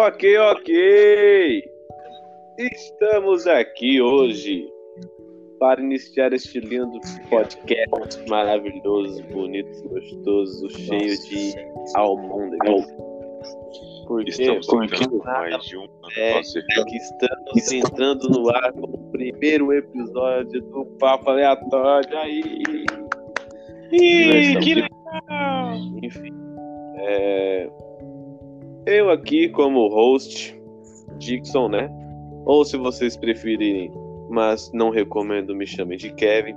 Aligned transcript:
Ok, 0.00 0.22
ok. 0.52 1.64
Estamos 2.56 3.48
aqui 3.48 4.00
hoje 4.00 4.64
para 5.58 5.82
iniciar 5.82 6.32
este 6.32 6.60
lindo 6.60 7.00
podcast 7.28 8.30
maravilhoso, 8.30 9.20
bonito, 9.24 9.88
gostoso, 9.88 10.70
cheio 10.70 11.18
de 11.24 11.52
almôndegas. 11.96 12.86
Porque, 14.06 14.30
Estamos 14.30 14.68
tocando 14.68 15.18
mais 15.24 15.64
de 15.64 15.76
um 15.76 15.86
é 16.16 16.34
nossa 16.34 16.62
que 16.86 16.96
estamos 16.96 17.72
entrando 17.72 18.28
no 18.30 18.50
ar 18.50 18.72
com 18.74 18.86
o 18.86 19.10
primeiro 19.10 19.72
episódio 19.72 20.62
do 20.62 20.86
Papo 21.00 21.28
Aleatório. 21.30 22.18
Aí. 22.18 22.86
Ih, 23.90 24.60
que 24.60 24.70
estamos- 24.78 26.04
Enfim. 26.04 26.37
Eu 28.88 29.10
aqui 29.10 29.50
como 29.50 29.86
host, 29.88 30.58
Dixon, 31.18 31.68
né? 31.68 31.90
Ou 32.46 32.64
se 32.64 32.78
vocês 32.78 33.18
preferirem, 33.18 33.92
mas 34.30 34.70
não 34.72 34.88
recomendo, 34.88 35.54
me 35.54 35.66
chamem 35.66 35.98
de 35.98 36.10
Kevin. 36.14 36.56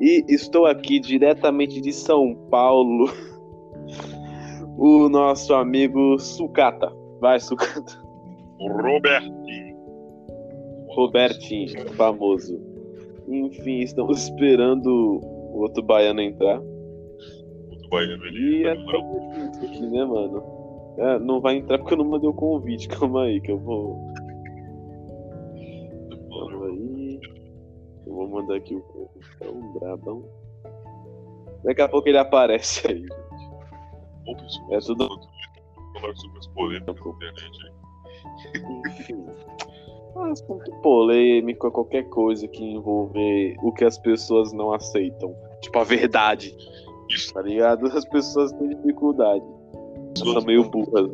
E 0.00 0.24
estou 0.28 0.66
aqui 0.66 1.00
diretamente 1.00 1.80
de 1.80 1.92
São 1.92 2.34
Paulo. 2.50 3.10
O 4.78 5.08
nosso 5.08 5.54
amigo 5.54 6.18
Sucata. 6.18 6.92
Vai, 7.18 7.40
Sucata. 7.40 7.98
Robertinho. 8.60 9.76
Robertinho, 10.88 11.92
famoso. 11.94 12.60
Enfim, 13.26 13.80
estamos 13.80 14.24
esperando 14.24 14.86
o 15.22 15.62
outro 15.62 15.82
baiano 15.82 16.20
entrar. 16.20 16.60
O 16.60 17.88
baiano 17.88 18.22
E 18.26 18.28
ali. 18.28 18.64
é 18.66 18.72
aqui, 18.72 19.86
né, 19.86 20.04
mano? 20.04 20.55
É, 20.98 21.18
não 21.18 21.40
vai 21.40 21.56
entrar 21.56 21.78
porque 21.78 21.94
eu 21.94 21.98
não 21.98 22.04
mandei 22.06 22.28
o 22.28 22.34
convite. 22.34 22.88
Calma 22.88 23.24
aí, 23.24 23.40
que 23.40 23.52
eu 23.52 23.58
vou. 23.58 23.96
Calma 26.30 26.66
aí. 26.66 27.20
Eu 28.06 28.14
vou 28.14 28.28
mandar 28.28 28.56
aqui 28.56 28.74
o 28.74 28.80
convite. 28.82 29.30
É 29.40 29.48
um 29.48 29.72
brabão. 29.72 30.24
Daqui 31.64 31.82
a 31.82 31.88
pouco 31.88 32.08
ele 32.08 32.18
aparece 32.18 32.86
aí. 32.86 33.04
Bom, 34.24 34.34
pessoal, 34.36 34.68
É 34.72 34.78
tudo- 34.78 35.08
falar 36.00 36.14
sobre 36.16 36.38
as 36.38 36.46
polêmicas 36.48 36.94
da 36.94 37.10
internet. 37.10 37.72
Enfim. 38.88 39.26
Assunto 40.30 40.70
polêmico, 40.82 41.70
qualquer 41.70 42.04
coisa 42.08 42.48
que 42.48 42.64
envolver 42.64 43.54
o 43.62 43.70
que 43.72 43.84
as 43.84 43.98
pessoas 43.98 44.52
não 44.52 44.72
aceitam. 44.72 45.34
Tipo, 45.60 45.78
a 45.78 45.84
verdade. 45.84 46.56
Tá 47.32 47.42
ligado? 47.42 47.86
As 47.86 48.04
pessoas 48.08 48.50
têm 48.52 48.68
dificuldade. 48.70 49.44
São 50.18 50.40
meio 50.42 50.64
burras. 50.64 51.10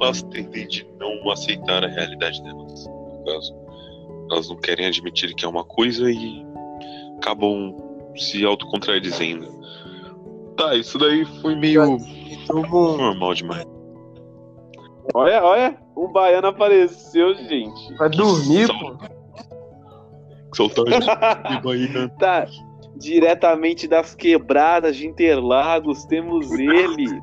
Elas 0.00 0.22
tendem 0.22 0.66
de 0.66 0.86
não 0.98 1.30
aceitar 1.30 1.84
a 1.84 1.88
realidade 1.88 2.42
delas. 2.42 2.86
No 2.86 3.24
caso, 3.24 3.54
elas 4.30 4.48
não 4.48 4.56
querem 4.56 4.86
admitir 4.86 5.34
que 5.34 5.44
é 5.44 5.48
uma 5.48 5.64
coisa 5.64 6.10
e 6.10 6.44
acabam 7.18 7.76
se 8.16 8.44
autocontradizendo. 8.44 9.48
Tá, 10.56 10.74
isso 10.74 10.98
daí 10.98 11.24
foi 11.40 11.54
meio 11.54 11.98
normal 12.48 13.34
demais. 13.34 13.66
Olha, 15.14 15.44
olha, 15.44 15.78
um 15.96 16.08
baiano 16.12 16.48
apareceu, 16.48 17.34
gente. 17.34 17.96
vai 17.96 18.08
dormir, 18.10 18.68
pô. 18.68 18.96
Soltar 20.54 20.84
de 20.84 21.62
Bahia. 21.62 22.08
Tá 22.18 22.46
diretamente 22.96 23.88
das 23.88 24.14
quebradas 24.14 24.96
de 24.96 25.06
Interlagos, 25.06 26.04
temos 26.04 26.50
ele, 26.52 27.20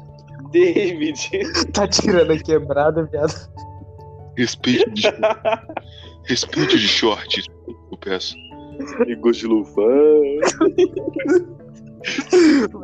David. 0.52 1.30
Tá 1.74 1.88
tirando 1.88 2.32
a 2.32 2.38
quebrada, 2.38 3.04
viado. 3.06 3.34
Respeito 4.38 4.90
de. 4.92 5.04
Respeito 6.26 6.78
de 6.78 6.88
short, 6.88 7.44
eu 7.68 7.98
peço. 7.98 8.36
E 9.08 9.16
gosto 9.16 9.42
de 9.42 9.48
Lufan. 9.48 9.82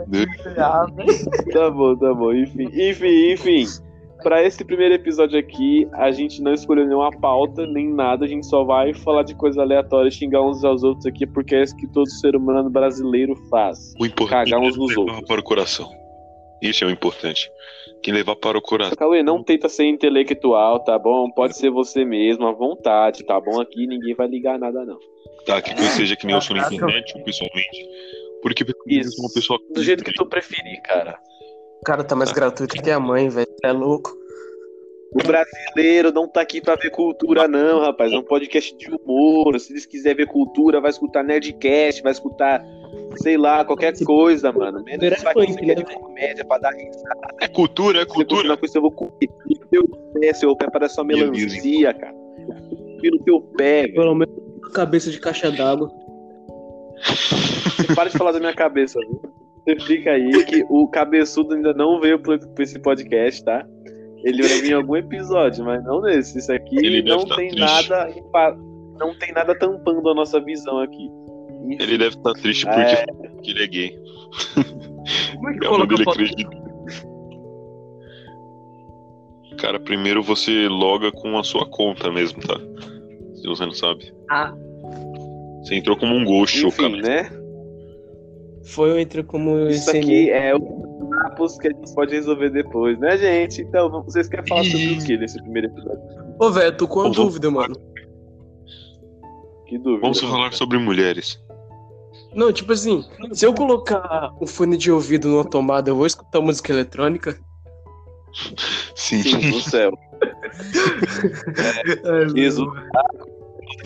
Velho. 0.08 0.28
Tá 0.56 1.72
bom, 1.72 1.96
tá 1.96 2.14
bom. 2.14 2.34
Enfim, 2.34 2.70
enfim, 2.74 3.32
enfim. 3.32 3.66
Pra 4.22 4.44
esse 4.44 4.64
primeiro 4.64 4.96
episódio 4.96 5.40
aqui, 5.40 5.88
a 5.94 6.12
gente 6.12 6.42
não 6.42 6.54
escolheu 6.54 6.86
nenhuma 6.86 7.12
pauta, 7.20 7.66
nem 7.68 7.92
nada. 7.94 8.26
A 8.26 8.28
gente 8.28 8.46
só 8.46 8.64
vai 8.64 8.94
falar 8.94 9.24
de 9.24 9.34
coisas 9.36 9.58
aleatórias, 9.58 10.14
xingar 10.16 10.42
uns 10.42 10.64
aos 10.64 10.84
outros 10.84 11.06
aqui, 11.06 11.26
porque 11.26 11.56
é 11.56 11.64
isso 11.64 11.76
que 11.76 11.88
todo 11.88 12.08
ser 12.10 12.36
humano 12.36 12.70
brasileiro 12.70 13.36
faz. 13.50 13.94
O 14.00 14.06
importante 14.06 14.52
Cagar 14.52 14.60
uns 14.60 14.76
é 14.76 14.80
nos 14.80 14.90
levar 14.90 15.02
outros. 15.02 15.28
para 15.28 15.40
o 15.40 15.44
coração. 15.44 15.90
Isso 16.62 16.84
é 16.84 16.88
o 16.88 16.92
importante. 16.92 17.52
Quem 18.02 18.14
levar 18.14 18.36
para 18.36 18.58
o 18.58 18.62
coração. 18.62 18.96
Cauê, 18.96 19.24
não 19.24 19.44
tenta 19.44 19.68
ser 19.70 19.86
intelectual, 19.86 20.80
tá 20.84 20.98
bom? 20.98 21.30
Pode 21.32 21.58
ser 21.58 21.70
você 21.70 22.06
mesmo, 22.06 22.48
à 22.48 22.52
vontade, 22.52 23.24
tá 23.24 23.40
bom? 23.40 23.60
Aqui 23.60 23.88
ninguém 23.88 24.14
vai 24.14 24.28
ligar 24.28 24.60
nada, 24.60 24.86
não. 24.86 24.98
Tá, 25.46 25.62
que 25.62 25.74
coisa 25.74 25.92
seja 25.92 26.16
que 26.16 26.26
nem 26.26 26.36
eu 26.36 26.42
sou 26.42 26.56
na 26.56 26.64
Caraca. 26.64 26.76
internet 26.76 27.14
ou 27.18 27.24
pessoalmente. 27.24 27.88
Porque 28.42 28.64
eu 28.64 28.68
Isso. 28.88 29.20
uma 29.22 29.34
pessoa. 29.34 29.60
Do 29.74 29.84
jeito 29.84 30.04
que 30.04 30.14
tu 30.14 30.26
preferir, 30.26 30.82
cara. 30.84 31.20
O 31.82 31.86
cara 31.86 32.04
tá 32.04 32.16
mais 32.16 32.32
gratuito 32.32 32.76
que 32.76 32.92
a 32.92 33.00
mãe, 33.00 33.30
velho. 33.30 33.48
É 33.64 33.72
louco. 33.72 34.12
O 35.14 35.26
brasileiro 35.26 36.12
não 36.12 36.28
tá 36.28 36.42
aqui 36.42 36.60
pra 36.60 36.76
ver 36.76 36.92
cultura, 36.92 37.48
não, 37.48 37.80
rapaz. 37.80 38.12
É 38.12 38.18
um 38.18 38.24
podcast 38.24 38.76
de 38.78 38.90
humor. 38.92 39.58
Se 39.60 39.72
eles 39.72 39.86
quiserem 39.86 40.18
ver 40.18 40.28
cultura, 40.28 40.82
vai 40.82 40.92
escutar 40.92 41.24
Nerdcast, 41.24 42.04
vai 42.04 42.12
escutar, 42.12 42.64
sei 43.16 43.38
lá, 43.38 43.64
qualquer 43.64 43.94
coisa, 44.04 44.52
mano. 44.52 44.84
Menos 44.84 45.04
Era 45.04 45.16
isso 45.16 45.28
aqui 45.28 45.50
isso 45.50 45.60
é 45.60 45.66
né, 45.66 45.76
de 45.76 45.86
comédia 45.86 46.46
pra 46.46 46.58
dar 46.58 46.74
risada. 46.74 47.36
É 47.40 47.48
cultura, 47.48 48.02
é 48.02 48.06
cultura. 48.06 48.58
com 48.58 48.66
isso, 48.66 48.78
eu 48.78 48.82
vou 48.82 48.92
comer 48.92 49.30
no 49.46 49.56
teu 49.70 49.88
pé, 50.20 50.34
seu 50.34 50.56
pé 50.56 50.70
parece 50.70 51.00
uma 51.00 51.08
Beleza, 51.08 51.32
melancia, 51.32 51.94
cara. 51.94 52.16
Eu 53.02 53.12
no 53.12 53.20
teu 53.24 53.42
pé, 53.58 53.84
velho. 53.84 53.94
Pelo 53.94 54.16
menos 54.16 54.36
cabeça 54.74 55.10
de 55.10 55.20
caixa 55.20 55.52
d'água. 55.52 55.90
Você 56.98 57.96
para 57.96 58.10
de 58.10 58.18
falar 58.18 58.32
da 58.32 58.40
minha 58.40 58.54
cabeça, 58.54 59.00
viu? 59.00 59.22
Você 59.64 59.80
fica 59.86 60.12
aí 60.12 60.46
que 60.46 60.66
o 60.70 60.88
cabeçudo 60.88 61.54
ainda 61.54 61.74
não 61.74 62.00
veio 62.00 62.20
pra 62.20 62.38
esse 62.60 62.80
podcast, 62.80 63.44
tá? 63.44 63.66
Ele 64.28 64.42
vai 64.44 64.62
vir 64.62 64.72
em 64.72 64.74
algum 64.74 64.96
episódio, 64.96 65.64
mas 65.66 65.84
não 65.84 66.02
nesse. 66.02 66.38
Isso 66.40 66.52
aqui 66.52 66.76
Ele 66.78 67.02
não 67.02 67.26
tá 67.26 67.36
tem 67.36 67.50
triste. 67.50 67.60
nada 67.60 68.14
não 69.00 69.14
tem 69.18 69.32
nada 69.32 69.58
tampando 69.58 70.10
a 70.10 70.14
nossa 70.16 70.40
visão 70.42 70.80
aqui. 70.80 71.10
Enfim, 71.66 71.78
Ele 71.84 71.98
deve 71.98 72.16
estar 72.16 72.34
triste 72.34 72.66
porque, 72.66 72.82
É. 72.82 73.06
porque 73.06 73.52
ele 73.52 73.64
é 73.64 73.68
gay. 73.68 74.00
Como 75.36 75.50
é 75.50 75.54
que 75.54 75.60
coloca 75.68 75.88
dele 75.96 76.02
a 76.02 76.06
foto? 76.06 76.20
Cara, 79.58 79.80
primeiro 79.80 80.22
você 80.22 80.68
loga 80.68 81.12
com 81.12 81.38
a 81.38 81.44
sua 81.44 81.66
conta 81.68 82.12
mesmo, 82.12 82.42
tá? 82.42 82.60
Se 83.36 83.48
você 83.48 83.66
não 83.66 83.74
sabe. 83.74 84.14
Ah, 84.30 84.54
Você 85.64 85.76
entrou 85.76 85.98
como 85.98 86.14
um 86.16 86.24
ghost, 86.24 86.66
enfim 86.66 87.00
cara. 87.02 87.24
né? 87.24 87.30
foi 88.66 88.90
eu 88.92 89.00
entrei 89.00 89.24
como 89.24 89.58
Isso 89.70 89.90
esse 89.90 89.98
aqui 89.98 90.30
é 90.30 90.54
o 90.56 90.60
papos 91.24 91.58
que 91.58 91.68
a 91.68 91.72
gente 91.72 91.94
pode 91.94 92.16
resolver 92.16 92.50
depois, 92.50 92.98
né, 93.00 93.18
gente? 93.18 93.62
Então, 93.62 93.90
vocês 94.04 94.28
querem 94.28 94.48
falar 94.48 94.64
sobre 94.64 94.94
o 94.94 95.06
que 95.06 95.18
nesse 95.18 95.42
primeiro 95.42 95.68
episódio? 95.68 96.02
Ô, 96.40 96.52
velho, 96.52 96.68
eu 96.68 96.78
tô 96.78 96.88
com 96.88 96.96
uma 97.00 97.04
Vamos- 97.04 97.18
dúvida, 97.18 97.52
mano. 97.52 97.76
Que 99.68 99.78
dúvida. 99.78 100.02
Vamos 100.02 100.20
falar 100.20 100.54
sobre 100.54 100.78
mulheres. 100.78 101.42
Não, 102.34 102.52
tipo 102.54 102.72
assim, 102.74 103.04
se 103.34 103.46
eu 103.46 103.54
colocar 103.54 104.32
o 104.40 104.46
fone 104.46 104.78
de 104.78 104.92
ouvido 104.92 105.28
no 105.28 105.44
tomada, 105.44 105.90
eu 105.90 105.96
vou 105.96 106.06
escutar 106.06 106.40
música 106.42 106.72
eletrônica? 106.72 107.38
Sim. 108.96 109.24
Sim, 109.24 109.52
do 109.52 109.62
céu. 109.62 109.92
Isso. 112.36 112.66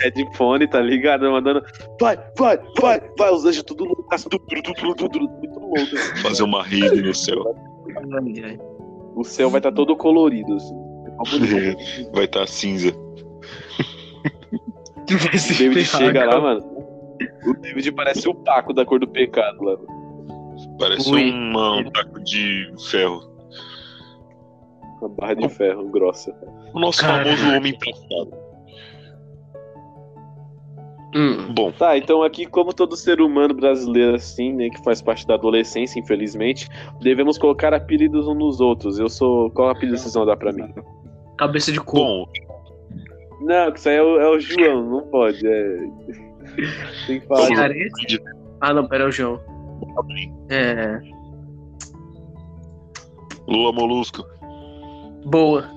Headphone, 0.03 0.67
tá 0.67 0.79
ligado? 0.79 1.29
Mandando. 1.31 1.63
Vai, 1.99 2.17
vai, 2.37 2.59
vai, 2.79 3.01
vai, 3.17 3.31
os 3.31 3.45
anjos 3.45 3.63
tudo 3.63 3.85
loucaço, 3.85 4.29
tudo, 4.29 4.43
tudo, 4.45 4.61
tudo, 4.73 4.95
tudo, 4.95 5.09
tudo, 5.09 5.29
muito 5.29 5.59
louco. 5.59 5.79
assim. 5.79 6.21
Fazer 6.21 6.43
uma 6.43 6.63
rede 6.63 7.01
no 7.01 7.13
céu. 7.13 7.55
O 9.15 9.23
céu 9.23 9.49
vai 9.49 9.59
estar 9.59 9.71
todo 9.71 9.95
colorido, 9.95 10.55
assim. 10.55 10.75
Vai 12.13 12.25
estar 12.25 12.47
cinza. 12.47 12.91
Que 15.07 15.15
vai 15.15 15.35
O 15.35 15.57
David 15.57 15.85
ferrar, 15.85 16.01
chega 16.01 16.25
lá, 16.25 16.39
mano. 16.39 16.61
O 17.45 17.53
David 17.59 17.91
parece 17.91 18.29
o 18.29 18.33
Paco 18.33 18.71
da 18.73 18.85
cor 18.85 18.99
do 18.99 19.07
pecado 19.07 19.61
lá. 19.63 19.77
Parece 20.79 21.11
Ui. 21.11 21.31
um 21.31 21.91
taco 21.91 22.19
de 22.23 22.71
ferro. 22.89 23.21
Uma 25.01 25.09
barra 25.09 25.33
de 25.35 25.49
ferro 25.49 25.89
grossa. 25.89 26.33
O 26.73 26.79
nosso 26.79 27.01
Caralho. 27.01 27.35
famoso 27.35 27.57
homem 27.57 27.77
passado. 27.77 28.40
Hum, 31.13 31.53
Bom, 31.53 31.71
Tá, 31.73 31.97
então 31.97 32.23
aqui, 32.23 32.45
como 32.45 32.73
todo 32.73 32.95
ser 32.95 33.19
humano 33.19 33.53
brasileiro, 33.53 34.15
assim, 34.15 34.53
né, 34.53 34.69
que 34.69 34.81
faz 34.83 35.01
parte 35.01 35.27
da 35.27 35.33
adolescência, 35.33 35.99
infelizmente, 35.99 36.69
devemos 37.01 37.37
colocar 37.37 37.73
apelidos 37.73 38.27
uns 38.27 38.37
nos 38.37 38.61
outros. 38.61 38.97
Eu 38.97 39.09
sou. 39.09 39.49
Qual 39.51 39.69
apelido 39.69 39.97
vocês 39.97 40.13
vão 40.13 40.25
dar 40.25 40.37
pra 40.37 40.53
mim? 40.53 40.73
cabeça 41.37 41.71
de 41.71 41.79
cu. 41.81 41.95
bom, 41.97 42.25
Não, 43.41 43.71
que 43.71 43.79
isso 43.79 43.89
aí 43.89 43.95
é 43.95 44.01
o, 44.03 44.19
é 44.21 44.29
o 44.29 44.39
João, 44.39 44.89
não 44.89 45.01
pode. 45.07 45.45
É... 45.45 45.77
Tem 47.07 47.19
que 47.19 47.27
falar. 47.27 47.47
Ah, 48.61 48.73
não, 48.73 48.87
pera, 48.87 49.03
é 49.05 49.07
o 49.07 49.11
João. 49.11 49.39
É. 50.49 51.01
Lula 53.47 53.71
Molusco. 53.73 54.23
Boa. 55.25 55.67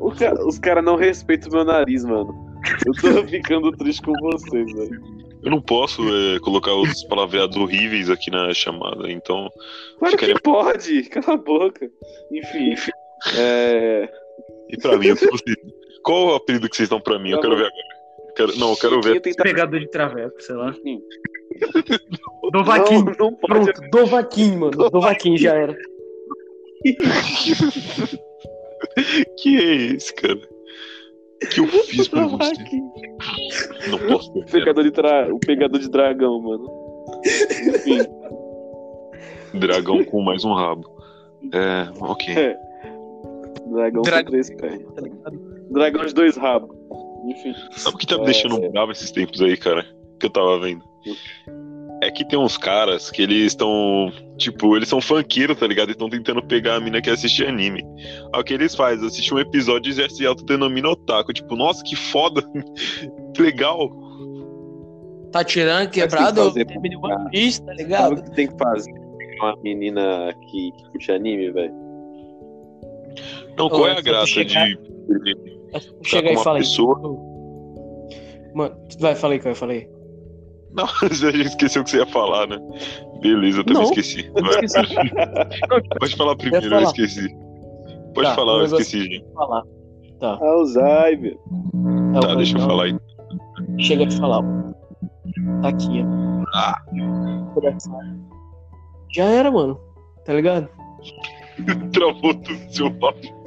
O 0.00 0.10
ca- 0.12 0.34
Os 0.46 0.58
caras 0.58 0.84
não 0.84 0.96
respeitam 0.96 1.48
o 1.50 1.52
meu 1.54 1.64
nariz, 1.64 2.04
mano. 2.04 2.41
Eu 2.86 2.92
tô 3.22 3.26
ficando 3.28 3.72
triste 3.72 4.02
com 4.02 4.12
vocês, 4.20 4.72
velho. 4.72 5.00
Eu 5.42 5.50
não 5.50 5.60
posso 5.60 6.02
é, 6.02 6.38
colocar 6.40 6.72
os 6.74 7.02
palavreados 7.04 7.56
horríveis 7.56 8.08
aqui 8.08 8.30
na 8.30 8.54
chamada, 8.54 9.10
então. 9.10 9.50
Claro 9.98 10.12
Ficaria- 10.12 10.34
que 10.36 10.42
pode, 10.42 11.02
cala 11.04 11.34
a 11.34 11.36
boca. 11.36 11.90
Enfim. 12.30 12.74
É... 13.36 14.08
E 14.70 14.76
pra 14.76 14.96
mim, 14.96 15.10
você- 15.14 15.28
qual 16.04 16.26
o 16.26 16.34
apelido 16.36 16.68
que 16.68 16.76
vocês 16.76 16.88
dão 16.88 17.00
pra 17.00 17.18
mim? 17.18 17.30
Eu 17.30 17.40
quero 17.40 17.56
ver 17.56 17.66
agora. 17.66 17.92
Eu 18.28 18.34
quero- 18.34 18.56
Não, 18.58 18.70
eu 18.70 18.76
quero 18.76 19.00
ver. 19.02 19.14
Chiquinho 19.14 19.34
tem 19.34 19.34
Pegador 19.34 19.80
de 19.80 19.90
traveco, 19.90 20.40
sei 20.40 20.54
lá. 20.54 20.74
Dovaquim. 22.52 22.94
Não, 23.04 23.04
não 23.18 23.34
pode. 23.34 23.72
Pronto, 23.72 23.90
Dovaquim, 23.90 24.56
mano. 24.56 24.90
Dovaquim 24.90 25.36
já 25.36 25.54
era. 25.54 25.76
Que 29.38 29.56
é 29.56 29.74
esse, 29.94 30.12
cara? 30.14 30.38
Que 31.50 31.60
eu 31.60 31.66
fiz 31.66 32.08
pra 32.08 32.26
você? 32.26 32.52
Não 33.90 33.98
posso 33.98 34.30
O 34.38 34.44
pegador 34.44 34.84
de, 34.84 34.90
tra... 34.90 35.32
o 35.34 35.38
pegador 35.38 35.80
de 35.80 35.88
dragão, 35.88 36.40
mano. 36.40 36.70
Enfim. 37.24 37.98
Dragão 39.58 40.04
com 40.04 40.22
mais 40.22 40.44
um 40.44 40.52
rabo. 40.54 40.84
É, 41.52 41.88
ok. 42.00 42.34
É. 42.34 42.56
Dragão 43.66 44.02
Dragão. 44.02 44.24
com 44.24 44.30
três 44.30 44.50
pernas. 44.54 44.80
Ligado? 45.02 45.38
Dragão 45.70 46.06
de 46.06 46.14
dois 46.14 46.36
rabos. 46.36 46.76
Enfim. 47.26 47.54
Sabe 47.72 47.96
o 47.96 47.98
que 47.98 48.06
tá 48.06 48.16
me 48.16 48.22
É. 48.22 48.26
deixando 48.26 48.70
bravo 48.70 48.92
esses 48.92 49.10
tempos 49.10 49.40
aí, 49.40 49.56
cara? 49.56 49.84
Que 50.18 50.26
eu 50.26 50.30
tava 50.30 50.58
vendo. 50.60 50.82
Que 52.14 52.24
tem 52.28 52.38
uns 52.38 52.56
caras 52.58 53.10
que 53.10 53.22
eles 53.22 53.46
estão. 53.52 54.12
Tipo, 54.36 54.76
eles 54.76 54.88
são 54.88 55.00
funkeiros, 55.00 55.58
tá 55.58 55.66
ligado? 55.66 55.88
E 55.88 55.92
estão 55.92 56.10
tentando 56.10 56.42
pegar 56.42 56.76
a 56.76 56.80
mina 56.80 57.00
que 57.00 57.08
assiste 57.10 57.44
anime. 57.44 57.82
Aí 58.34 58.40
o 58.40 58.44
que 58.44 58.52
eles 58.54 58.74
fazem? 58.74 59.06
Assistem 59.06 59.38
um 59.38 59.40
episódio 59.40 59.90
e 59.90 59.94
já 59.94 60.08
se 60.08 60.26
autodenomina 60.26 60.90
otaku. 60.90 61.32
Tipo, 61.32 61.56
nossa, 61.56 61.82
que 61.82 61.96
foda! 61.96 62.42
que 63.34 63.40
legal! 63.42 63.90
Tá 65.32 65.42
tirando 65.42 65.88
que 65.88 66.00
quebrado, 66.02 66.44
fazer 66.44 66.60
eu 66.60 66.66
terminei? 66.66 66.98
One 66.98 67.30
Piece, 67.30 67.60
tá 67.62 67.66
Sabe 67.68 67.82
ligado? 67.82 68.18
o 68.18 68.22
que 68.22 68.30
tem 68.32 68.46
que 68.48 68.58
fazer? 68.58 68.92
Uma 69.40 69.56
menina 69.62 70.34
que, 70.50 70.70
que 70.72 70.90
puxa 70.92 71.14
anime, 71.14 71.50
velho. 71.50 71.72
Não, 73.56 73.68
qual 73.70 73.86
é 73.88 73.92
a 73.98 74.00
graça 74.02 74.26
chegar- 74.26 74.66
de. 74.66 74.78
Chega 76.04 76.22
com 76.22 76.28
aí 76.28 76.34
e 76.34 76.36
uma 76.36 76.44
fala 76.44 76.58
pessoa- 76.58 76.98
Mano, 78.54 78.76
vai, 79.00 79.14
falei, 79.14 79.38
vai, 79.38 79.54
falei. 79.54 79.88
Não, 80.74 80.86
você 81.08 81.30
já 81.32 81.42
esqueceu 81.44 81.82
o 81.82 81.84
que 81.84 81.90
você 81.90 81.98
ia 81.98 82.06
falar, 82.06 82.46
né? 82.46 82.58
Beleza, 83.20 83.58
eu 83.60 83.64
também 83.64 83.82
Não. 83.82 83.88
esqueci. 83.90 84.30
Vai. 84.40 84.64
Esqueci. 84.64 84.94
Pode 85.98 86.16
falar 86.16 86.36
primeiro, 86.36 86.66
eu 86.66 86.70
falar. 86.70 86.82
esqueci. 86.84 87.28
Pode 88.14 88.28
Tá, 88.28 88.34
falar, 88.34 88.52
eu 88.58 88.64
esqueci, 88.64 89.04
gente. 89.04 89.32
falar. 89.34 89.62
Tá. 90.20 90.38
Alzheimer. 90.40 91.36
Tá, 92.20 92.34
deixa 92.36 92.52
eu 92.52 92.56
então, 92.58 92.68
falar 92.68 92.84
aí. 92.84 92.96
Chega 93.80 94.06
de 94.06 94.16
falar. 94.18 94.42
Tá 95.62 95.68
aqui, 95.68 96.02
ó. 96.02 96.44
Ah. 96.54 96.74
Já 99.14 99.24
era, 99.24 99.50
mano. 99.50 99.78
Tá 100.24 100.32
ligado? 100.34 100.68
Travou 101.92 102.34
tudo 102.34 102.52
no 102.54 102.72
seu 102.72 102.86
áudio. 102.86 103.42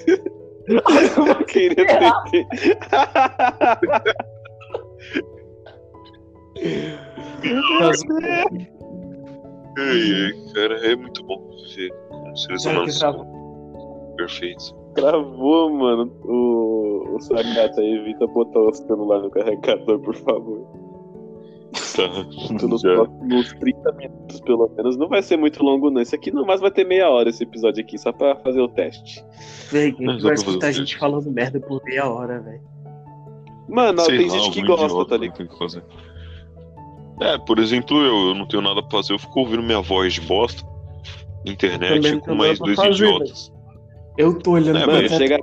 Eu 0.67 1.45
queria 1.45 1.85
ter. 1.85 2.47
Ai, 9.77 10.13
ai, 10.13 10.53
cara, 10.53 10.75
é 10.87 10.95
muito 10.95 11.23
bom 11.23 11.37
viver 11.67 11.91
com 12.09 12.35
seres 12.35 12.65
humanos 12.65 12.99
travou. 12.99 14.13
perfeitos. 14.15 14.73
Travou, 14.95 15.69
mano. 15.69 16.11
O, 16.23 17.15
o 17.15 17.19
Sagata 17.19 17.83
evita 17.83 18.25
botar 18.27 18.59
o 18.59 18.73
celular 18.73 19.21
no 19.21 19.29
carregador, 19.29 19.99
por 19.99 20.15
favor. 20.15 20.65
Tá. 21.95 22.07
Já. 22.77 22.95
próximos 22.95 23.53
30 23.59 23.91
minutos, 23.93 24.39
pelo 24.41 24.69
menos. 24.75 24.97
Não 24.97 25.09
vai 25.09 25.21
ser 25.21 25.37
muito 25.37 25.61
longo, 25.63 25.89
não. 25.89 26.01
Esse 26.01 26.15
aqui 26.15 26.31
não, 26.31 26.45
mas 26.45 26.61
vai 26.61 26.71
ter 26.71 26.85
meia 26.85 27.09
hora 27.09 27.29
esse 27.29 27.43
episódio 27.43 27.83
aqui, 27.83 27.97
só 27.97 28.13
pra 28.13 28.37
fazer 28.37 28.61
o 28.61 28.69
teste. 28.69 29.23
Véi, 29.71 29.91
quem 29.91 30.05
vai 30.05 30.15
eu 30.15 30.21
vou 30.21 30.33
escutar 30.33 30.67
a 30.67 30.71
gente 30.71 30.91
isso. 30.91 30.99
falando 30.99 31.29
merda 31.31 31.59
por 31.59 31.83
meia 31.83 32.07
hora, 32.09 32.39
velho. 32.39 32.61
Mano, 33.67 34.01
Sei 34.01 34.17
tem 34.19 34.29
lá, 34.29 34.37
gente 34.37 34.51
que 34.51 34.61
gosta, 34.65 34.85
idiota 34.85 35.09
tá 35.09 35.17
ligado? 35.17 35.49
É, 37.21 37.37
por 37.37 37.59
exemplo, 37.59 37.97
eu, 37.97 38.29
eu 38.29 38.35
não 38.35 38.47
tenho 38.47 38.61
nada 38.61 38.81
pra 38.81 38.91
fazer, 38.99 39.13
eu 39.13 39.19
fico 39.19 39.39
ouvindo 39.39 39.63
minha 39.63 39.81
voz 39.81 40.13
de 40.13 40.21
bosta 40.21 40.63
na 41.45 41.51
internet 41.51 42.19
com 42.19 42.35
mais 42.35 42.59
dois 42.59 42.75
fazer, 42.75 42.91
idiotas. 42.91 43.51
Eu 44.17 44.37
tô 44.39 44.51
olhando 44.51 44.77
É, 44.77 44.83
pra 44.83 45.07
chega 45.09 45.39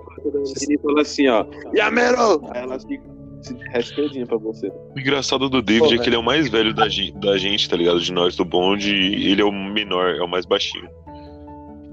e 0.69 0.79
fala 0.79 1.03
assim, 1.03 1.29
ó. 1.29 1.45
Yamero! 1.75 2.43
Aí 2.53 2.63
ela 2.63 2.79
fica 2.79 3.13
se 3.43 3.55
derrete 3.55 3.95
todinha 3.95 4.27
pra 4.27 4.37
você. 4.39 4.69
O 4.95 4.99
engraçado 4.99 5.49
do 5.49 5.61
David 5.61 5.89
Pô, 5.89 5.95
é 5.95 5.99
que 5.99 6.09
ele 6.09 6.17
é 6.17 6.19
o 6.19 6.23
mais 6.23 6.49
velho 6.49 6.73
da, 6.73 6.85
da 7.17 7.39
gente, 7.39 7.69
tá 7.69 7.77
ligado? 7.77 8.01
De 8.01 8.13
nós 8.13 8.37
do 8.37 8.45
bonde, 8.45 8.95
e 8.95 9.31
ele 9.31 9.43
é 9.43 9.45
o 9.45 9.53
menor, 9.53 10.15
é 10.15 10.23
o 10.23 10.29
mais 10.29 10.47
baixinho. 10.47 10.89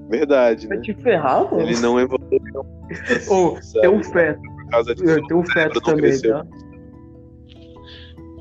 Verdade, 0.09 0.67
Vai 0.67 0.77
né? 0.77 0.83
te 0.83 0.93
ferrar, 0.95 1.43
mano. 1.51 1.61
Ele 1.61 1.79
não 1.79 1.99
evoluiu. 1.99 2.39
Ô, 3.29 3.57
sabe? 3.61 3.81
tem 3.81 3.89
um 3.89 4.03
feto. 4.03 4.41
Por 4.41 4.69
causa 4.69 4.95
disso. 4.95 5.27
Tem 5.27 5.37
um 5.37 5.45
feto 5.45 5.81
também, 5.81 6.01
cresceu. 6.01 6.33
tá? 6.39 6.45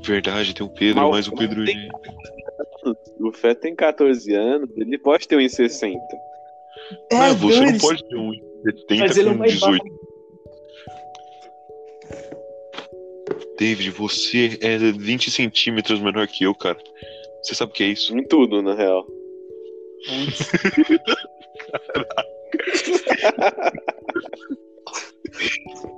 Verdade, 0.03 0.53
tem 0.53 0.65
o 0.65 0.69
Pedro, 0.69 1.01
Mal- 1.01 1.11
mas 1.11 1.27
o 1.27 1.35
Pedro. 1.35 1.65
tem- 1.65 1.89
O 3.19 3.31
Fé 3.33 3.53
tem 3.53 3.75
14 3.75 4.33
anos, 4.33 4.69
ele 4.77 4.97
pode 4.97 5.27
ter 5.27 5.35
um 5.35 5.41
em 5.41 5.49
60. 5.49 5.99
Mas 7.11 7.35
você 7.35 7.57
não 7.59 7.65
dane-se. 7.65 7.85
pode 7.85 8.03
ter 8.07 8.15
um 8.17 8.31
70 8.63 9.01
Mas 9.03 9.17
é 9.17 9.21
o 9.21 9.25
com 9.25 9.33
mais 9.35 9.51
18. 9.53 9.83
baixo. 9.83 9.99
David, 13.59 13.91
você 13.91 14.57
é 14.61 14.77
20 14.77 15.29
centímetros 15.29 15.99
menor 15.99 16.25
que 16.27 16.45
eu, 16.45 16.55
cara. 16.55 16.77
Você 17.43 17.53
sabe 17.53 17.71
o 17.71 17.75
que 17.75 17.83
é 17.83 17.87
isso? 17.87 18.17
Em 18.17 18.23
tudo, 18.25 18.61
na 18.61 18.73
real. 18.73 19.05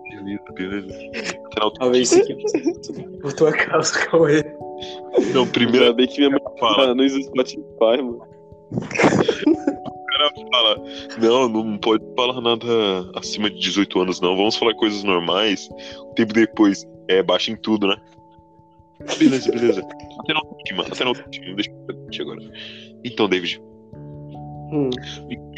Beleza, 0.09 0.43
beleza. 0.53 1.40
Afinal, 1.61 1.71
Talvez 1.71 2.11
isso 2.11 2.21
aqui 2.21 2.35
por 3.21 3.33
tua 3.33 3.51
causa, 3.51 3.93
Cauê. 4.05 4.43
Não, 5.33 5.47
primeiro 5.47 5.85
Ainda 5.85 5.95
bem 5.95 6.07
que 6.07 6.17
minha 6.17 6.31
mãe 6.31 6.39
fala, 6.59 6.87
tá 6.87 6.95
no 6.95 7.07
Spotify, 7.07 8.01
mano. 8.01 8.27
fala, 10.51 10.75
não, 11.19 11.47
não 11.49 11.77
pode 11.77 12.03
falar 12.15 12.41
nada 12.41 12.65
acima 13.15 13.49
de 13.49 13.59
18 13.59 14.01
anos, 14.01 14.21
não. 14.21 14.35
Vamos 14.35 14.55
falar 14.55 14.73
coisas 14.75 15.03
normais. 15.03 15.69
Um 15.99 16.13
tempo 16.15 16.33
depois, 16.33 16.85
é, 17.07 17.21
baixa 17.21 17.51
em 17.51 17.55
tudo, 17.55 17.87
né? 17.87 17.95
Beleza, 19.17 19.51
beleza. 19.51 19.81
Até 20.19 20.33
na 20.33 20.41
última, 20.41 20.83
até 20.83 21.03
na 21.03 21.09
última. 21.11 21.55
Deixa 21.55 21.71
eu 22.21 22.31
agora. 22.31 22.51
Então, 23.03 23.27
David, 23.27 23.61
Hum. 24.71 24.89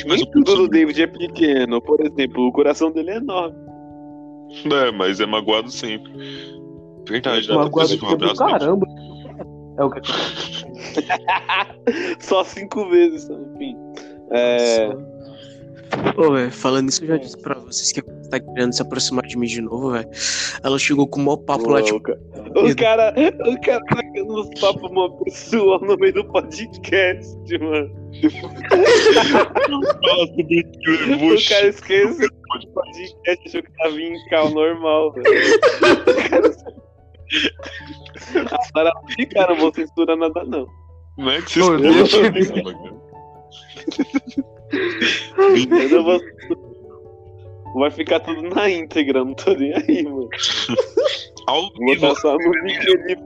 mais 0.07 0.21
Nem 0.21 0.31
tudo 0.31 0.55
do. 0.55 0.67
David 0.67 1.03
é 1.03 1.07
pequeno. 1.07 1.79
Por 1.81 2.01
exemplo, 2.01 2.47
o 2.47 2.51
coração 2.51 2.91
dele 2.91 3.11
é 3.11 3.15
enorme. 3.17 3.55
É, 4.65 4.91
mas 4.91 5.19
é 5.19 5.25
magoado 5.25 5.71
sempre. 5.71 6.11
Verdade, 7.07 7.47
fazer 7.47 7.69
guarda 7.69 8.05
um 8.05 8.09
abraço. 8.09 8.45
caramba. 8.45 8.85
É 9.77 9.83
o 9.83 9.89
que 9.89 10.01
Só 12.19 12.43
cinco 12.43 12.87
vezes, 12.89 13.27
tá? 13.27 13.33
enfim. 13.33 13.75
É, 14.31 14.89
Ô, 16.17 16.31
velho, 16.31 16.51
falando 16.51 16.89
isso, 16.89 17.03
eu 17.03 17.09
já 17.09 17.17
disse 17.17 17.37
pra 17.37 17.55
vocês 17.55 17.91
que 17.91 17.99
ela 17.99 18.29
tá 18.29 18.39
querendo 18.39 18.73
se 18.73 18.81
aproximar 18.81 19.25
de 19.25 19.37
mim 19.37 19.47
de 19.47 19.61
novo, 19.61 19.91
velho. 19.91 20.09
Ela 20.63 20.79
chegou 20.79 21.07
com 21.07 21.21
o 21.21 21.25
maior 21.25 21.37
papo 21.37 21.69
lá, 21.69 21.79
o, 21.79 21.83
tipo, 21.83 21.97
o 21.97 22.75
cara, 22.75 23.13
o 23.45 23.61
cara 23.61 23.83
tacando 23.85 24.41
uns 24.41 24.59
papos 24.59 24.89
uma 24.89 25.11
pessoa 25.23 25.79
no 25.79 25.95
meio 25.97 26.13
do 26.13 26.25
podcast, 26.25 27.37
mano. 27.59 28.03
Levou 31.07 31.33
O 31.33 31.45
cara 31.47 31.67
esqueceu 31.67 32.29
do 32.59 32.67
podcast, 32.67 33.47
achou 33.47 33.63
que 33.63 33.71
tava 33.77 34.01
em 34.01 34.25
cal 34.29 34.49
normal, 34.49 35.11
velho. 35.13 35.25
Agora, 38.69 38.91
cara, 39.33 39.53
não 39.53 39.61
vou 39.61 39.73
censurar 39.73 40.17
nada, 40.17 40.43
não. 40.43 40.67
Não 41.17 41.31
é 41.31 41.41
que 41.41 41.51
você 41.53 41.61
Ô, 41.61 41.75
escolheu 41.75 41.93
deixa 41.93 42.17
eu 42.17 42.33
fazer 45.53 45.95
não 45.95 46.03
vou... 46.03 46.19
Vai 47.75 47.89
ficar 47.89 48.19
tudo 48.19 48.41
na 48.43 48.69
íntegra, 48.69 49.25
não 49.25 49.33
tô 49.33 49.53
nem 49.53 49.73
aí, 49.73 50.03
mano. 50.03 50.29
Ao 51.47 51.61
Vou 51.61 51.95
botar 51.95 52.15
só 52.21 52.35
a 52.35 52.37
música 52.37 52.91
ali 52.91 53.13
e. 53.13 53.17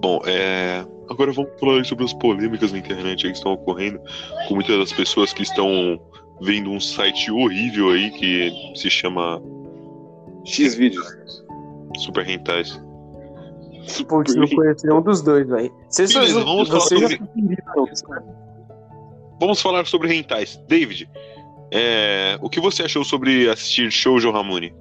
Bom, 0.00 0.20
é... 0.26 0.84
agora 1.10 1.32
vamos 1.32 1.50
falar 1.60 1.84
sobre 1.84 2.04
as 2.04 2.14
polêmicas 2.14 2.72
na 2.72 2.78
internet 2.78 3.26
que 3.26 3.32
estão 3.32 3.52
ocorrendo 3.52 4.00
com 4.48 4.54
muitas 4.54 4.78
das 4.78 4.92
pessoas 4.92 5.32
que 5.32 5.42
estão 5.42 6.00
vendo 6.40 6.70
um 6.70 6.80
site 6.80 7.30
horrível 7.30 7.90
aí 7.90 8.10
que 8.10 8.52
se 8.74 8.90
chama 8.90 9.40
X 10.44 10.74
vídeos. 10.74 11.06
Super 11.98 12.24
Rentais. 12.26 12.80
Não 14.36 14.48
conheço 14.48 14.86
nenhum 14.86 15.02
dos 15.02 15.22
dois, 15.22 15.46
velho. 15.46 15.72
Vocês 15.88 16.12
Beleza, 16.12 16.40
vamos 16.42 16.68
falar 16.68 16.80
vocês 16.80 17.00
já 17.00 17.08
sobre- 17.08 17.56
Vamos 19.40 19.60
falar 19.60 19.86
sobre 19.86 20.08
rentais. 20.08 20.60
David, 20.68 21.08
É, 21.76 22.38
o 22.40 22.48
que 22.48 22.60
você 22.60 22.84
achou 22.84 23.02
sobre 23.04 23.48
assistir 23.48 23.90
Shoujo 23.90 24.30
Ramune? 24.30 24.72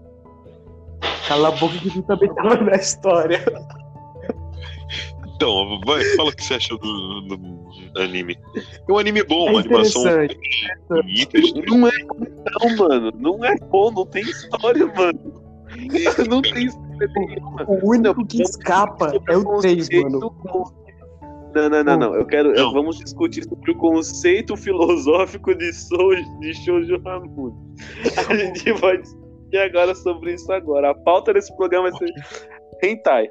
Cala 1.27 1.47
a 1.47 1.51
boca 1.51 1.75
que 1.79 1.89
tu 1.89 2.03
também 2.03 2.31
tava 2.35 2.55
na 2.57 2.75
história. 2.75 3.43
Então, 5.43 5.81
vai, 5.85 6.01
fala 6.15 6.29
o 6.29 6.33
que 6.33 6.41
você 6.41 6.53
achou 6.53 6.77
do, 6.77 7.21
do 7.21 8.01
anime. 8.01 8.37
É 8.87 8.91
um 8.91 8.97
anime 8.97 9.23
bom, 9.23 9.49
É 9.49 9.51
uma 9.51 9.59
animação 9.59 10.03
bonita. 10.87 11.37
Não 11.67 11.87
é 11.87 11.91
não, 11.99 12.77
mano. 12.77 13.11
Não 13.19 13.45
é 13.45 13.57
bom, 13.57 13.91
não 13.91 14.05
tem 14.05 14.23
história, 14.23 14.85
mano. 14.85 15.43
Não 16.29 16.41
tem 16.41 16.67
história 16.67 17.09
nenhuma. 17.17 17.65
O 17.67 17.89
único 17.89 18.25
que 18.25 18.41
escapa 18.41 19.11
é 19.27 19.35
o 19.35 19.57
3, 19.59 19.89
mano. 20.03 20.33
Não, 21.53 21.69
não, 21.69 21.83
não, 21.83 21.97
não. 21.97 22.15
Eu 22.15 22.25
quero. 22.25 22.53
Não. 22.53 22.71
Vamos 22.71 22.99
discutir 22.99 23.43
sobre 23.43 23.71
o 23.71 23.75
conceito 23.75 24.55
filosófico 24.55 25.53
de, 25.53 25.73
Sou, 25.73 26.15
de 26.39 26.53
Shoujo 26.63 27.01
Ramune. 27.03 27.53
A 28.29 28.33
gente 28.33 28.71
vai 28.79 28.97
discutir 28.97 29.57
agora 29.57 29.93
sobre 29.93 30.35
isso 30.35 30.49
agora. 30.53 30.91
A 30.91 30.95
pauta 30.95 31.33
desse 31.33 31.53
programa 31.57 31.91
vai 31.91 31.99
ser 31.99 32.13
Hentai. 32.81 33.27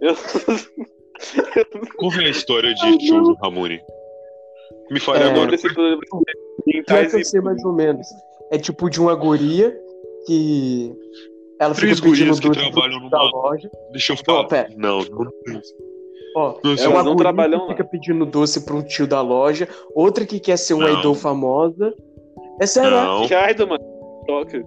Eu... 0.00 0.14
Qual 1.96 2.12
é 2.12 2.24
a 2.26 2.28
história 2.30 2.74
de 2.74 3.06
Shoujo 3.06 3.34
Ramune? 3.42 3.80
Me 4.90 5.00
fale 5.00 5.24
É, 5.24 5.30
agora. 5.30 5.56
Pior 5.56 7.06
que 7.08 7.16
eu 7.16 7.24
sei 7.24 7.40
mais 7.40 7.64
ou 7.64 7.72
menos. 7.72 8.06
É 8.52 8.58
tipo 8.58 8.88
de 8.90 9.00
uma 9.00 9.14
guria 9.14 9.76
que 10.26 10.92
ela 11.60 11.74
Três 11.74 11.98
fica 11.98 12.10
pedindo 12.10 12.28
gurias 12.30 12.40
que 12.40 12.50
trabalham 12.50 13.00
tio 13.00 13.10
da 13.10 13.18
numa. 13.18 13.30
loja. 13.30 13.70
Deixa 13.92 14.12
eu 14.12 14.16
falar. 14.18 14.44
pera. 14.44 14.68
Não, 14.76 15.00
não. 15.04 15.30
Ó, 16.36 16.58
Não, 16.62 16.74
é 16.74 16.88
uma 16.88 17.02
não 17.02 17.16
trabalham 17.16 17.60
que 17.62 17.68
fica 17.72 17.84
pedindo 17.84 18.26
doce 18.26 18.60
pra 18.64 18.74
um 18.76 18.82
tio 18.82 19.06
da 19.06 19.22
loja, 19.22 19.66
outra 19.94 20.26
que 20.26 20.38
quer 20.38 20.58
ser 20.58 20.74
uma 20.74 20.88
Não. 20.88 21.00
idol 21.00 21.14
famosa. 21.14 21.94
É 22.60 22.66
sério, 22.66 22.96
é? 22.96 23.04
Não. 23.04 23.26
Raido, 23.26 23.66
mano. 23.66 23.82
Toca. 24.26 24.62